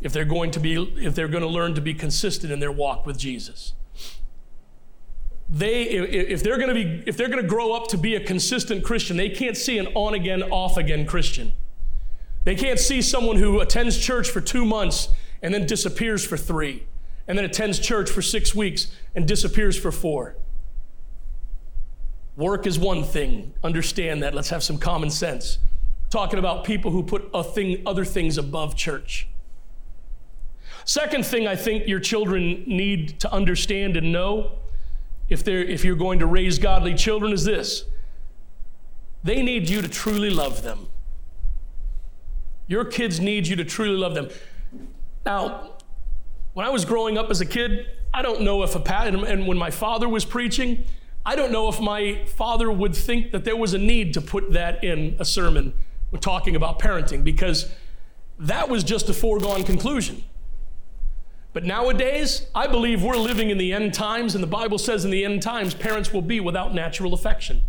[0.00, 2.72] if they're going to be if they're going to learn to be consistent in their
[2.72, 3.74] walk with Jesus
[5.50, 8.20] they if they're going to be if they're going to grow up to be a
[8.20, 11.52] consistent christian they can't see an on again off again christian.
[12.44, 15.08] They can't see someone who attends church for two months
[15.42, 16.84] and then disappears for three
[17.28, 20.36] and then attends church for six weeks and disappears for four.
[22.36, 23.52] Work is one thing.
[23.62, 24.34] Understand that.
[24.34, 25.58] Let's have some common sense.
[26.08, 29.28] Talking about people who put a thing other things above church.
[30.86, 34.52] Second thing i think your children need to understand and know
[35.30, 37.84] if, they're, if you're going to raise godly children is this
[39.22, 40.88] they need you to truly love them.
[42.66, 44.28] Your kids need you to truly love them.
[45.26, 45.72] Now,
[46.54, 49.46] when I was growing up as a kid, I don't know if a pat, and
[49.46, 50.84] when my father was preaching,
[51.24, 54.52] I don't know if my father would think that there was a need to put
[54.52, 55.74] that in a sermon
[56.10, 57.70] when talking about parenting because
[58.38, 60.24] that was just a foregone conclusion.
[61.52, 65.10] But nowadays, I believe we're living in the end times, and the Bible says in
[65.10, 67.62] the end times, parents will be without natural affection.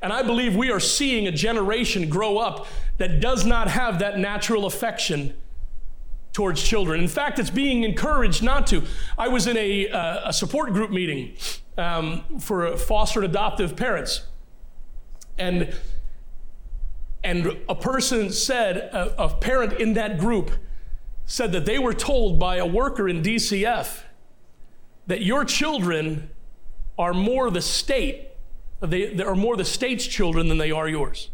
[0.00, 2.66] And I believe we are seeing a generation grow up
[2.98, 5.34] that does not have that natural affection
[6.32, 7.00] towards children.
[7.00, 8.82] In fact, it's being encouraged not to.
[9.16, 11.34] I was in a, uh, a support group meeting
[11.78, 14.22] um, for foster and adoptive parents,
[15.38, 15.74] and
[17.24, 20.52] and a person said, a, a parent in that group
[21.26, 24.02] said that they were told by a worker in DCF
[25.06, 26.30] that your children
[26.98, 28.28] are more the state,
[28.80, 31.30] they, they are more the state's children than they are yours.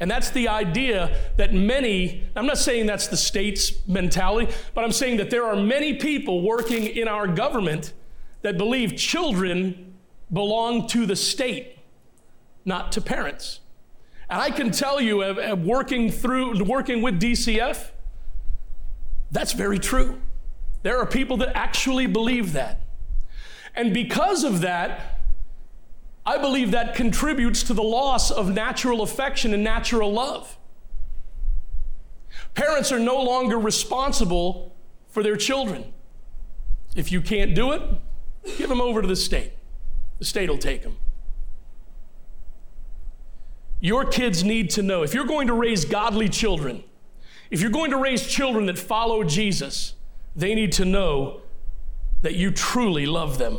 [0.00, 4.92] And that's the idea that many, I'm not saying that's the state's mentality, but I'm
[4.92, 7.94] saying that there are many people working in our government
[8.42, 9.94] that believe children
[10.32, 11.78] belong to the state,
[12.64, 13.60] not to parents.
[14.30, 17.90] And I can tell you, uh, uh, working through, working with DCF,
[19.30, 20.20] that's very true.
[20.82, 22.82] There are people that actually believe that.
[23.74, 25.20] And because of that,
[26.24, 30.58] I believe that contributes to the loss of natural affection and natural love.
[32.54, 34.74] Parents are no longer responsible
[35.08, 35.92] for their children.
[36.94, 37.82] If you can't do it,
[38.56, 39.52] give them over to the state.
[40.18, 40.96] The state will take them.
[43.80, 46.82] Your kids need to know if you're going to raise godly children,
[47.50, 49.94] if you're going to raise children that follow Jesus,
[50.36, 51.40] they need to know
[52.22, 53.58] that you truly love them.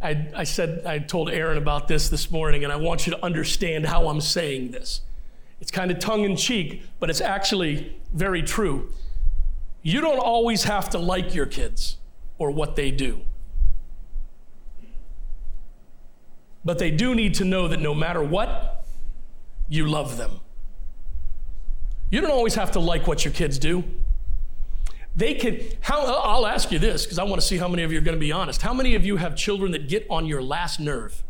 [0.00, 3.24] I, I, said, I told Erin about this this morning, and I want you to
[3.24, 5.02] understand how I'm saying this.
[5.60, 8.92] It's kind of tongue in cheek, but it's actually very true.
[9.82, 11.98] You don't always have to like your kids
[12.36, 13.20] or what they do.
[16.64, 18.84] But they do need to know that no matter what,
[19.68, 20.40] you love them.
[22.12, 23.82] You don't always have to like what your kids do.
[25.16, 27.90] They can, how, I'll ask you this because I want to see how many of
[27.90, 28.60] you are going to be honest.
[28.60, 31.24] How many of you have children that get on your last nerve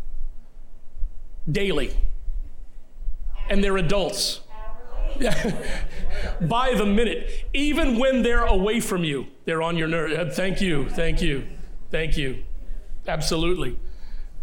[1.51, 1.97] daily?
[3.49, 4.41] And they're adults.
[6.41, 10.13] By the minute, even when they're away from you, they're on your nerve.
[10.13, 11.47] Uh, thank you, thank you,
[11.93, 12.43] thank you.
[13.07, 13.79] Absolutely.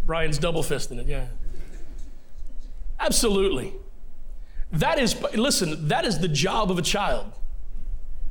[0.06, 1.28] Brian's double fisting it, yeah.
[2.98, 3.74] Absolutely.
[4.72, 7.32] That is, listen, that is the job of a child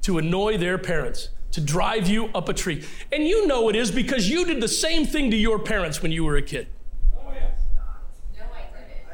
[0.03, 2.85] to annoy their parents, to drive you up a tree.
[3.13, 6.13] And you know it is because you did the same thing to your parents when
[6.13, 6.69] you were a kid.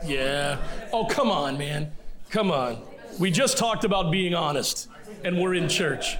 [0.04, 0.58] Yeah.
[0.92, 1.90] Oh, come on, man.
[2.28, 2.82] Come on.
[3.18, 4.88] We just talked about being honest,
[5.22, 6.16] and we're in church.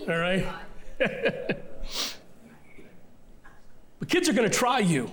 [0.00, 0.46] All right?
[0.98, 1.58] but
[4.08, 5.10] kids are going to try you.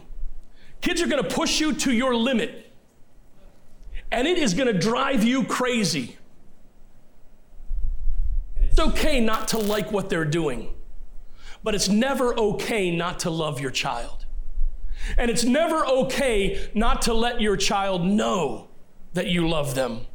[0.81, 2.72] Kids are going to push you to your limit
[4.13, 6.17] and it is going to drive you crazy.
[8.61, 10.73] It's okay not to like what they're doing,
[11.63, 14.25] but it's never okay not to love your child.
[15.17, 18.69] And it's never okay not to let your child know
[19.13, 20.05] that you love them.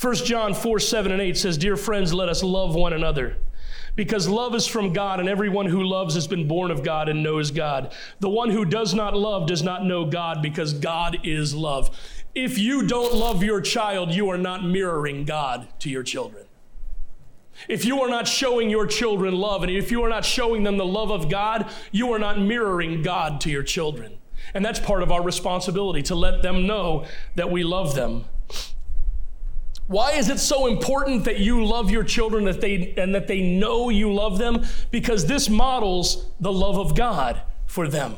[0.00, 3.38] 1 John 4 7 and 8 says, Dear friends, let us love one another.
[3.94, 7.22] Because love is from God, and everyone who loves has been born of God and
[7.22, 7.92] knows God.
[8.20, 11.90] The one who does not love does not know God, because God is love.
[12.34, 16.46] If you don't love your child, you are not mirroring God to your children.
[17.68, 20.78] If you are not showing your children love, and if you are not showing them
[20.78, 24.16] the love of God, you are not mirroring God to your children.
[24.54, 27.04] And that's part of our responsibility to let them know
[27.36, 28.24] that we love them.
[29.86, 33.42] Why is it so important that you love your children that they, and that they
[33.42, 34.64] know you love them?
[34.90, 38.16] Because this models the love of God for them.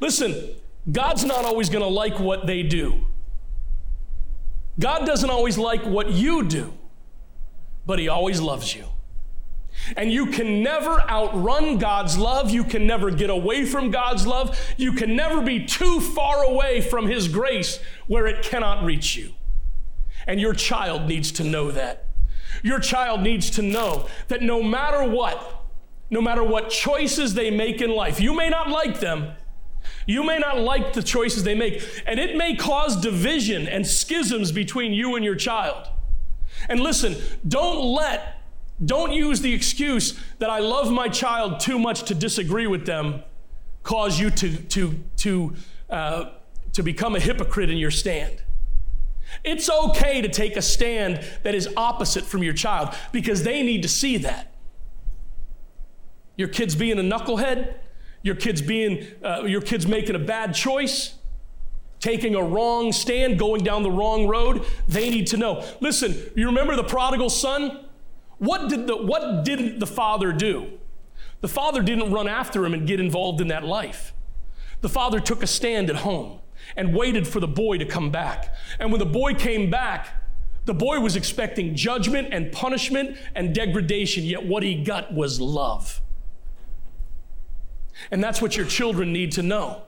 [0.00, 0.54] Listen,
[0.90, 3.06] God's not always going to like what they do.
[4.78, 6.72] God doesn't always like what you do,
[7.86, 8.86] but He always loves you.
[9.96, 12.50] And you can never outrun God's love.
[12.50, 14.58] You can never get away from God's love.
[14.76, 19.32] You can never be too far away from His grace where it cannot reach you.
[20.26, 22.06] And your child needs to know that.
[22.62, 25.64] Your child needs to know that no matter what,
[26.10, 29.32] no matter what choices they make in life, you may not like them.
[30.06, 34.52] You may not like the choices they make, and it may cause division and schisms
[34.52, 35.88] between you and your child.
[36.68, 37.16] And listen,
[37.46, 38.40] don't let,
[38.84, 43.22] don't use the excuse that I love my child too much to disagree with them
[43.82, 45.54] cause you to, to, to,
[45.90, 46.24] uh,
[46.72, 48.42] to become a hypocrite in your stand.
[49.44, 53.82] It's okay to take a stand that is opposite from your child because they need
[53.82, 54.52] to see that.
[56.36, 57.74] Your kid's being a knucklehead,
[58.22, 61.14] your kid's being, uh, your kid's making a bad choice,
[62.00, 64.64] taking a wrong stand, going down the wrong road.
[64.88, 65.64] They need to know.
[65.80, 67.84] Listen, you remember the prodigal son?
[68.38, 70.78] What did the, what didn't the father do?
[71.42, 74.12] The father didn't run after him and get involved in that life.
[74.80, 76.40] The father took a stand at home
[76.76, 78.54] and waited for the boy to come back.
[78.78, 80.22] And when the boy came back,
[80.64, 86.00] the boy was expecting judgment and punishment and degradation, yet what he got was love.
[88.10, 89.82] And that's what your children need to know.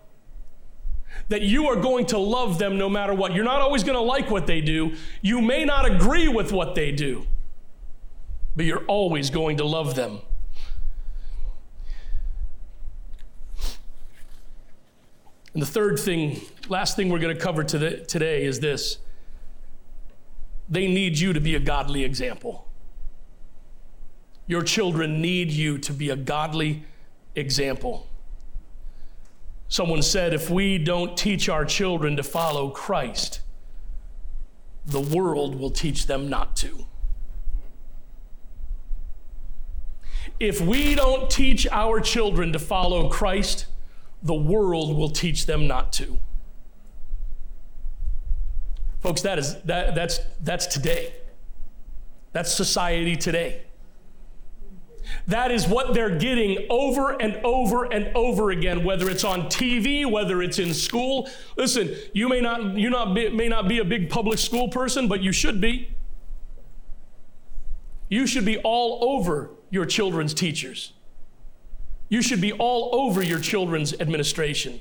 [1.28, 3.34] That you are going to love them no matter what.
[3.34, 4.94] You're not always going to like what they do.
[5.22, 7.26] You may not agree with what they do,
[8.56, 10.20] but you're always going to love them.
[15.55, 18.98] And the third thing, last thing we're going to cover today is this
[20.68, 22.66] they need you to be a godly example.
[24.46, 26.84] Your children need you to be a godly
[27.34, 28.09] example.
[29.68, 33.40] Someone said if we don't teach our children to follow Christ,
[34.86, 36.86] the world will teach them not to.
[40.40, 43.66] If we don't teach our children to follow Christ,
[44.24, 46.18] the world will teach them not to.
[49.00, 51.14] Folks, that is that, that's that's today.
[52.32, 53.62] That's society today.
[55.26, 60.10] That is what they're getting over and over and over again, whether it's on TV,
[60.10, 61.28] whether it's in school.
[61.58, 65.06] Listen, you may not you not be, may not be a big public school person,
[65.06, 65.90] but you should be.
[68.08, 70.94] You should be all over your children's teachers.
[72.09, 74.80] You should be all over your children's administration.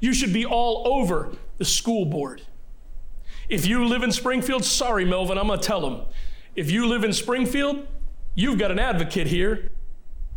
[0.00, 2.42] You should be all over the school board.
[3.48, 6.06] If you live in Springfield, sorry, Melvin, I'm going to tell them.
[6.54, 7.86] If you live in Springfield,
[8.34, 9.70] you've got an advocate here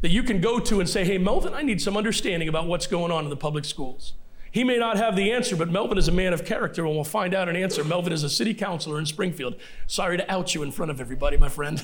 [0.01, 2.87] that you can go to and say, hey, Melvin, I need some understanding about what's
[2.87, 4.13] going on in the public schools.
[4.51, 7.03] He may not have the answer, but Melvin is a man of character, and we'll
[7.03, 7.83] find out an answer.
[7.83, 9.55] Melvin is a city councilor in Springfield.
[9.85, 11.81] Sorry to out you in front of everybody, my friend.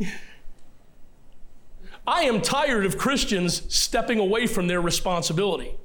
[2.08, 5.76] I am tired of Christians stepping away from their responsibility.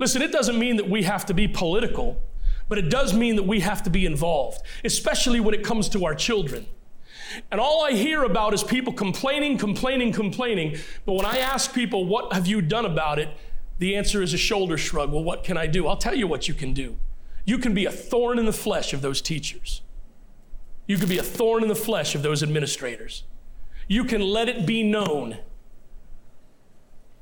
[0.00, 2.20] Listen, it doesn't mean that we have to be political,
[2.68, 6.04] but it does mean that we have to be involved, especially when it comes to
[6.04, 6.66] our children.
[7.52, 10.78] And all I hear about is people complaining, complaining, complaining.
[11.06, 13.28] But when I ask people, what have you done about it?
[13.78, 15.12] The answer is a shoulder shrug.
[15.12, 15.86] Well, what can I do?
[15.86, 16.96] I'll tell you what you can do.
[17.44, 19.82] You can be a thorn in the flesh of those teachers.
[20.88, 23.22] You can be a thorn in the flesh of those administrators.
[23.86, 25.38] You can let it be known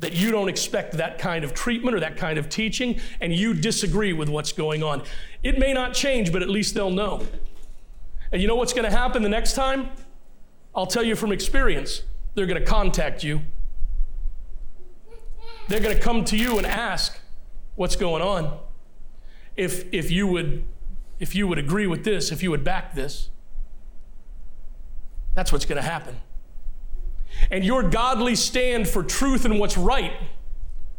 [0.01, 3.55] that you don't expect that kind of treatment or that kind of teaching, and you
[3.55, 5.03] disagree with what's going on.
[5.43, 7.27] It may not change, but at least they'll know.
[8.31, 9.89] And you know what's going to happen the next time?
[10.75, 12.03] I'll tell you from experience.
[12.35, 13.41] They're going to contact you.
[15.69, 17.19] They're going to come to you and ask
[17.75, 18.59] what's going on.
[19.57, 20.65] If, if, you would,
[21.19, 23.31] if you would agree with this, if you would back this,
[25.35, 26.17] that's what's going to happen
[27.51, 30.13] and your godly stand for truth and what's right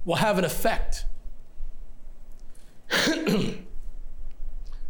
[0.05, 1.05] will have an effect.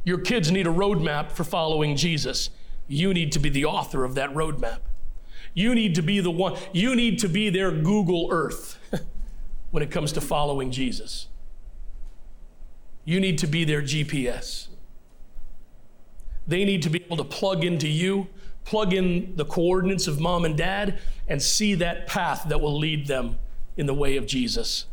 [0.03, 2.49] your kids need a roadmap for following Jesus.
[2.87, 4.79] You need to be the author of that roadmap.
[5.53, 8.77] You need to be the one, you need to be their Google Earth
[9.71, 11.27] when it comes to following Jesus.
[13.03, 14.67] You need to be their GPS.
[16.45, 18.27] They need to be able to plug into you
[18.67, 20.99] plug in the coordinates of mom and dad
[21.29, 23.39] and see that path that will lead them
[23.77, 24.87] in the way of Jesus.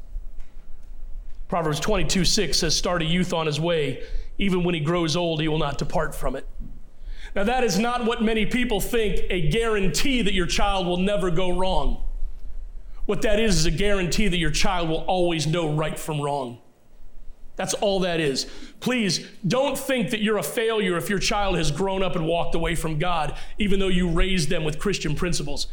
[1.48, 4.04] Proverbs 22 6 says, Start a youth on his way.
[4.38, 6.46] Even when he grows old, he will not depart from it.
[7.34, 11.32] Now, that is not what many people think a guarantee that your child will never
[11.32, 12.04] go wrong.
[13.06, 16.58] What that is is a guarantee that your child will always know right from wrong.
[17.56, 18.46] That's all that is.
[18.80, 22.54] Please don't think that you're a failure if your child has grown up and walked
[22.54, 25.68] away from God, even though you raised them with Christian principles.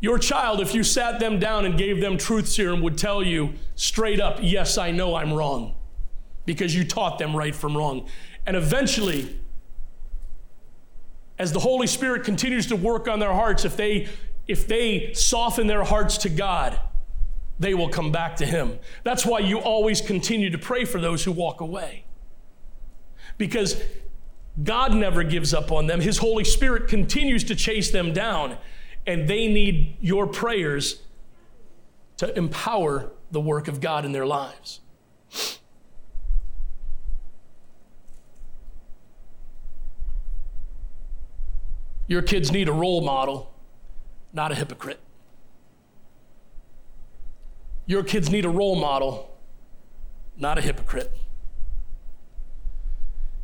[0.00, 3.54] Your child, if you sat them down and gave them truth serum, would tell you
[3.74, 5.74] straight up, Yes, I know I'm wrong,
[6.44, 8.06] because you taught them right from wrong.
[8.46, 9.40] And eventually,
[11.38, 14.08] as the Holy Spirit continues to work on their hearts, if they
[14.46, 16.78] if they soften their hearts to God,
[17.58, 18.78] they will come back to Him.
[19.02, 22.04] That's why you always continue to pray for those who walk away.
[23.38, 23.80] Because
[24.62, 26.00] God never gives up on them.
[26.00, 28.56] His Holy Spirit continues to chase them down,
[29.06, 31.02] and they need your prayers
[32.18, 34.80] to empower the work of God in their lives.
[42.06, 43.52] Your kids need a role model,
[44.32, 45.00] not a hypocrite.
[47.86, 49.36] Your kids need a role model,
[50.36, 51.12] not a hypocrite.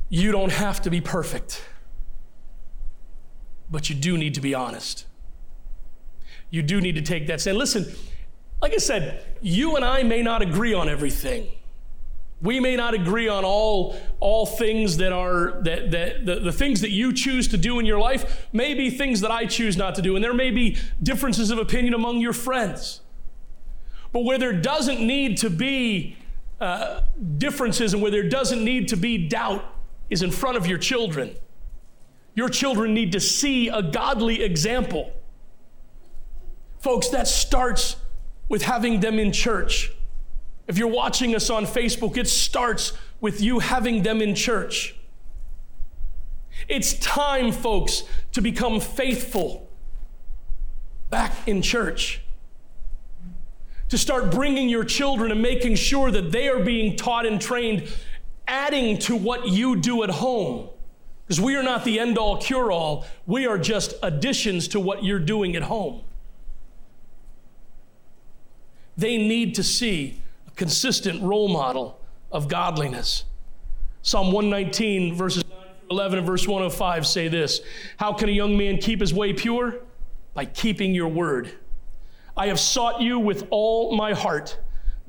[0.09, 1.62] You don't have to be perfect,
[3.70, 5.07] but you do need to be honest.
[6.51, 7.59] You do need to take that stand.
[7.59, 7.86] Listen,
[8.61, 11.49] like I said, you and I may not agree on everything.
[12.43, 16.80] We may not agree on all, all things that are, that, that the, the things
[16.80, 19.95] that you choose to do in your life may be things that I choose not
[19.97, 20.16] to do.
[20.16, 23.00] And there may be differences of opinion among your friends.
[24.13, 26.17] But where there doesn't need to be
[26.61, 27.03] uh,
[27.39, 29.65] differences and where there doesn't need to be doubt
[30.09, 31.35] is in front of your children.
[32.35, 35.13] Your children need to see a godly example.
[36.79, 37.97] Folks, that starts
[38.49, 39.93] with having them in church.
[40.67, 44.97] If you're watching us on Facebook, it starts with you having them in church.
[46.69, 48.03] It's time, folks,
[48.33, 49.69] to become faithful
[51.11, 52.23] back in church
[53.91, 57.88] to start bringing your children and making sure that they are being taught and trained,
[58.47, 60.68] adding to what you do at home.
[61.26, 65.05] Because we are not the end all cure all, we are just additions to what
[65.05, 66.03] you're doing at home.
[68.97, 73.24] They need to see a consistent role model of godliness.
[74.03, 77.61] Psalm 119, verses 9 through 11 and verse 105 say this
[77.97, 79.76] How can a young man keep his way pure?
[80.34, 81.60] By keeping your word.
[82.41, 84.59] I have sought you with all my heart.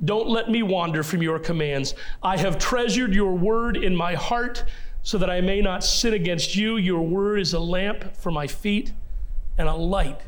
[0.04, 1.96] Don't let me wander from your commands.
[2.22, 4.66] I have treasured your word in my heart
[5.02, 6.76] so that I may not sin against you.
[6.76, 8.92] Your word is a lamp for my feet
[9.58, 10.20] and a light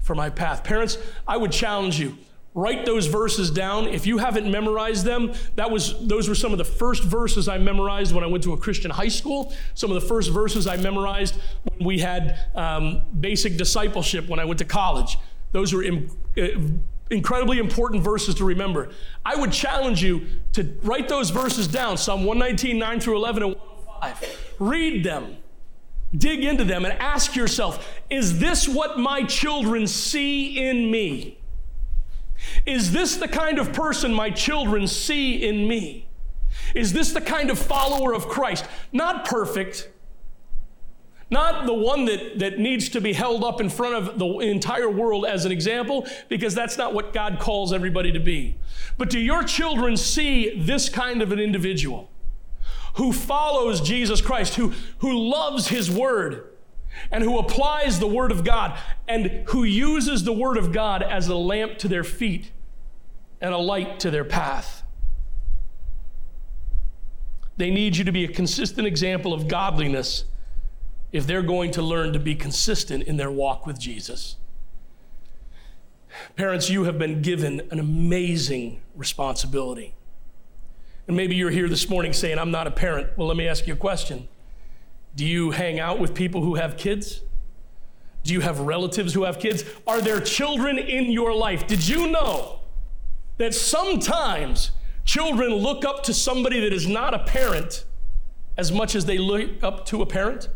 [0.00, 0.64] for my path.
[0.64, 2.18] Parents, I would challenge you.
[2.54, 3.86] Write those verses down.
[3.86, 7.58] If you haven't memorized them, that was those were some of the first verses I
[7.58, 9.54] memorized when I went to a Christian high school.
[9.74, 14.44] Some of the first verses I memorized when we had um, basic discipleship when I
[14.44, 15.18] went to college.
[15.52, 16.46] Those are Im- Uh,
[17.10, 18.90] incredibly important verses to remember.
[19.24, 23.54] I would challenge you to write those verses down Psalm 119, 9 through 11, and
[23.54, 24.54] 105.
[24.58, 25.36] Read them,
[26.16, 31.38] dig into them, and ask yourself is this what my children see in me?
[32.66, 36.08] Is this the kind of person my children see in me?
[36.74, 38.64] Is this the kind of follower of Christ?
[38.92, 39.88] Not perfect
[41.32, 44.90] not the one that, that needs to be held up in front of the entire
[44.90, 48.56] world as an example, because that's not what God calls everybody to be.
[48.98, 52.10] But do your children see this kind of an individual
[52.94, 56.50] who follows Jesus Christ, who, who loves his word,
[57.10, 58.78] and who applies the word of God,
[59.08, 62.52] and who uses the word of God as a lamp to their feet
[63.40, 64.82] and a light to their path?
[67.56, 70.24] They need you to be a consistent example of godliness
[71.12, 74.36] if they're going to learn to be consistent in their walk with Jesus.
[76.36, 79.94] Parents, you have been given an amazing responsibility.
[81.06, 83.16] And maybe you're here this morning saying, I'm not a parent.
[83.16, 84.28] Well, let me ask you a question
[85.14, 87.22] Do you hang out with people who have kids?
[88.24, 89.64] Do you have relatives who have kids?
[89.86, 91.66] Are there children in your life?
[91.66, 92.60] Did you know
[93.38, 94.70] that sometimes
[95.04, 97.84] children look up to somebody that is not a parent
[98.56, 100.48] as much as they look up to a parent?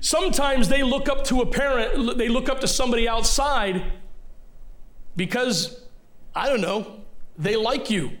[0.00, 3.92] Sometimes they look up to a parent, they look up to somebody outside
[5.16, 5.82] because,
[6.34, 7.00] I don't know,
[7.36, 8.12] they like you.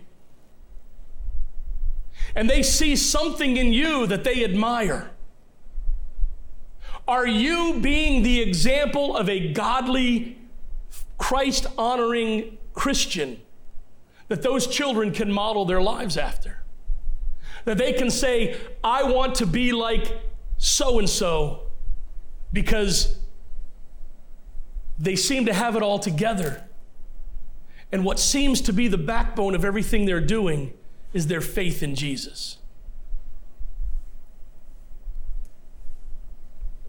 [2.34, 5.10] And they see something in you that they admire.
[7.06, 10.36] Are you being the example of a godly,
[11.16, 13.40] Christ honoring Christian
[14.28, 16.62] that those children can model their lives after?
[17.64, 20.20] That they can say, I want to be like
[20.58, 21.67] so and so
[22.52, 23.18] because
[24.98, 26.64] they seem to have it all together.
[27.92, 30.72] And what seems to be the backbone of everything they're doing
[31.12, 32.58] is their faith in Jesus.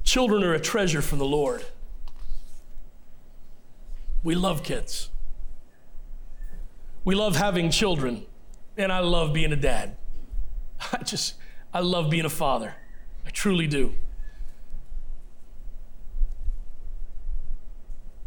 [0.03, 1.63] Children are a treasure from the Lord.
[4.23, 5.09] We love kids.
[7.05, 8.25] We love having children.
[8.75, 9.95] And I love being a dad.
[10.91, 11.35] I just,
[11.73, 12.73] I love being a father.
[13.25, 13.93] I truly do.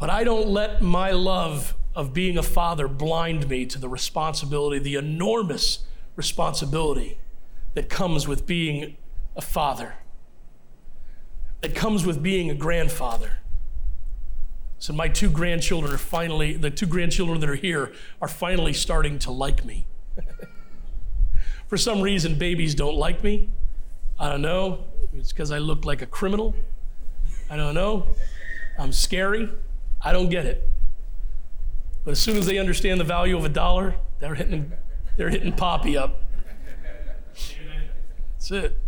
[0.02, 4.80] But I don't let my love of being a father blind me to the responsibility,
[4.80, 5.84] the enormous
[6.16, 7.18] responsibility
[7.74, 8.96] that comes with being
[9.36, 9.94] a father,
[11.60, 13.34] that comes with being a grandfather.
[14.80, 19.20] So my two grandchildren are finally, the two grandchildren that are here are finally starting
[19.20, 19.86] to like me.
[21.68, 23.50] For some reason, babies don't like me.
[24.18, 24.82] I don't know.
[25.12, 26.56] It's because I look like a criminal.
[27.48, 28.08] I don't know.
[28.76, 29.48] I'm scary.
[30.04, 30.68] I don't get it.
[32.04, 34.72] But as soon as they understand the value of a dollar, they're hitting,
[35.16, 36.22] they're hitting Poppy up.
[38.32, 38.78] That's it.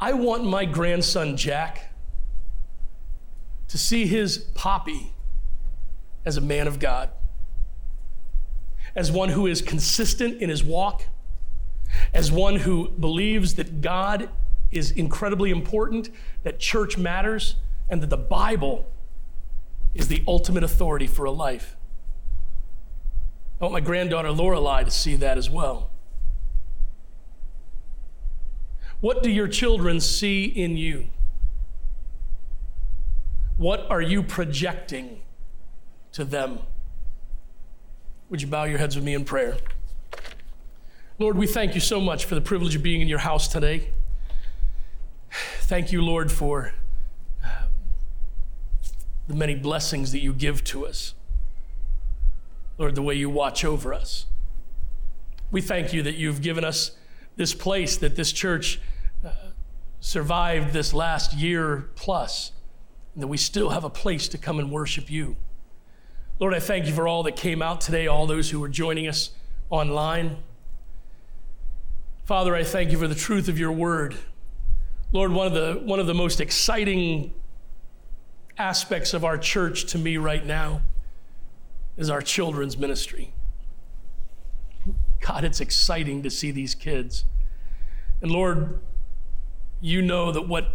[0.00, 1.92] I want my grandson Jack
[3.68, 5.14] to see his Poppy
[6.24, 7.10] as a man of God,
[8.94, 11.04] as one who is consistent in his walk,
[12.12, 14.28] as one who believes that God
[14.70, 16.10] is incredibly important,
[16.42, 17.56] that church matters,
[17.88, 18.90] and that the Bible
[19.94, 21.76] is the ultimate authority for a life.
[23.60, 25.90] I want my granddaughter Lorelei to see that as well.
[29.00, 31.06] What do your children see in you?
[33.56, 35.20] What are you projecting
[36.12, 36.60] to them?
[38.30, 39.56] Would you bow your heads with me in prayer?
[41.18, 43.90] Lord, we thank you so much for the privilege of being in your house today.
[45.62, 46.72] Thank you, Lord, for
[49.28, 51.14] the many blessings that you give to us.
[52.78, 54.26] Lord, the way you watch over us.
[55.50, 56.92] We thank you that you've given us
[57.36, 58.80] this place, that this church
[59.24, 59.30] uh,
[60.00, 62.52] survived this last year plus,
[63.14, 65.36] and that we still have a place to come and worship you.
[66.38, 69.08] Lord, I thank you for all that came out today, all those who were joining
[69.08, 69.30] us
[69.70, 70.36] online.
[72.24, 74.16] Father, I thank you for the truth of your word.
[75.12, 77.34] Lord, one of the, one of the most exciting
[78.58, 80.82] aspects of our church to me right now
[81.96, 83.32] is our children's ministry.
[85.20, 87.24] God, it's exciting to see these kids.
[88.20, 88.80] And Lord,
[89.80, 90.72] you know that what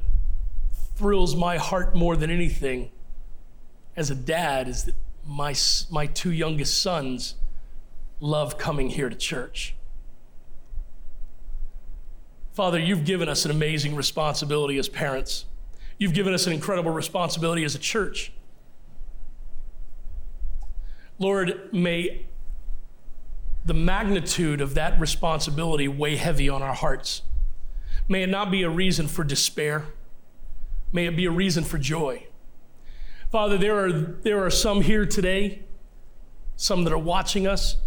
[0.95, 2.91] thrills my heart more than anything
[3.95, 5.55] as a dad is that my,
[5.89, 7.35] my two youngest sons
[8.19, 9.75] love coming here to church.
[12.53, 15.45] Father, you've given us an amazing responsibility as parents.
[15.97, 18.31] You've given us an incredible responsibility as a church.
[21.19, 22.25] Lord, may
[23.65, 27.21] the magnitude of that responsibility weigh heavy on our hearts.
[28.07, 29.85] May it not be a reason for despair.
[30.91, 32.27] May it be a reason for joy.
[33.31, 35.63] Father, there are, there are some here today,
[36.55, 37.77] some that are watching us,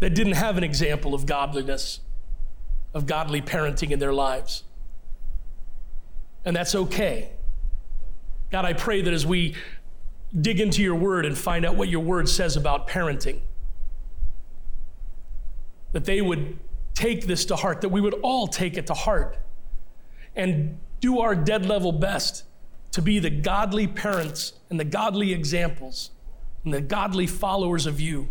[0.00, 2.00] that didn't have an example of godliness,
[2.92, 4.64] of godly parenting in their lives
[6.44, 7.30] and that's okay.
[8.50, 9.54] God, I pray that as we
[10.38, 13.40] dig into your word and find out what your word says about parenting,
[15.92, 16.58] that they would
[16.94, 19.38] take this to heart, that we would all take it to heart
[20.36, 22.44] and do our dead level best
[22.92, 26.10] to be the godly parents and the godly examples
[26.64, 28.28] and the godly followers of you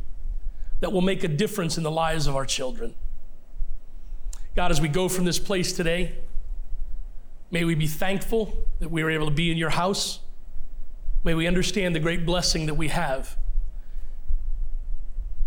[0.80, 2.96] that will make a difference in the lives of our children.
[4.56, 6.16] God, as we go from this place today,
[7.54, 10.22] May we be thankful that we are able to be in your house.
[11.24, 13.38] May we understand the great blessing that we have.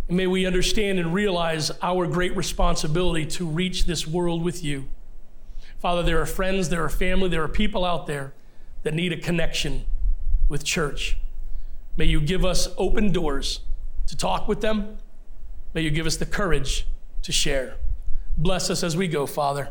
[0.06, 4.86] And may we understand and realize our great responsibility to reach this world with you.
[5.80, 8.32] Father, there are friends, there are family, there are people out there
[8.84, 9.84] that need a connection
[10.48, 11.18] with church.
[11.96, 13.62] May you give us open doors
[14.06, 14.98] to talk with them.
[15.74, 16.86] May you give us the courage
[17.22, 17.78] to share.
[18.38, 19.70] Bless us as we go, Father.